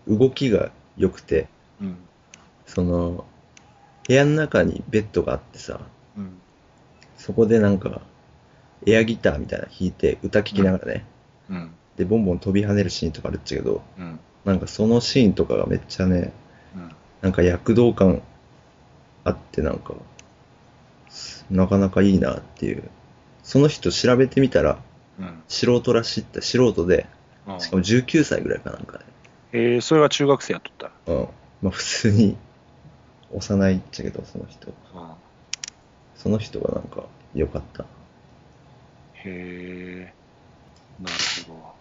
[0.07, 1.47] 動きが良くて、
[1.79, 1.97] うん。
[2.65, 3.25] その、
[4.07, 5.79] 部屋の中にベッドがあってさ、
[6.17, 6.41] うん。
[7.15, 8.01] そこでなんか、
[8.85, 11.05] エアギターみたいなの弾いて、歌聴きながらね、
[11.49, 11.71] うん。
[11.99, 14.19] で、ボンボン飛び跳ねるシーンとかあるっちゃけど、うん。
[14.45, 16.31] なんかそのシーンとかがめっちゃね、
[16.73, 16.91] うん。
[17.21, 18.21] なんか躍動感
[19.25, 19.93] あってなんか、
[21.51, 22.89] なかなかいいなっていう。
[23.43, 24.79] その人調べてみたら、
[25.19, 25.43] うん。
[25.49, 27.05] 素人らしいって、素人で、
[27.45, 28.99] うんしかも19歳ぐらいかなんか
[29.51, 31.11] えー、それが中学生やっとった。
[31.11, 31.17] で。
[31.17, 31.27] うん。
[31.63, 32.37] まあ普通に、
[33.33, 34.69] 幼いっちゃけど、その人。
[34.69, 34.73] うん。
[36.15, 37.03] その人がなんか、
[37.35, 37.83] 良かった。
[39.15, 40.13] へえ。
[41.01, 41.15] なる
[41.47, 41.78] ほど。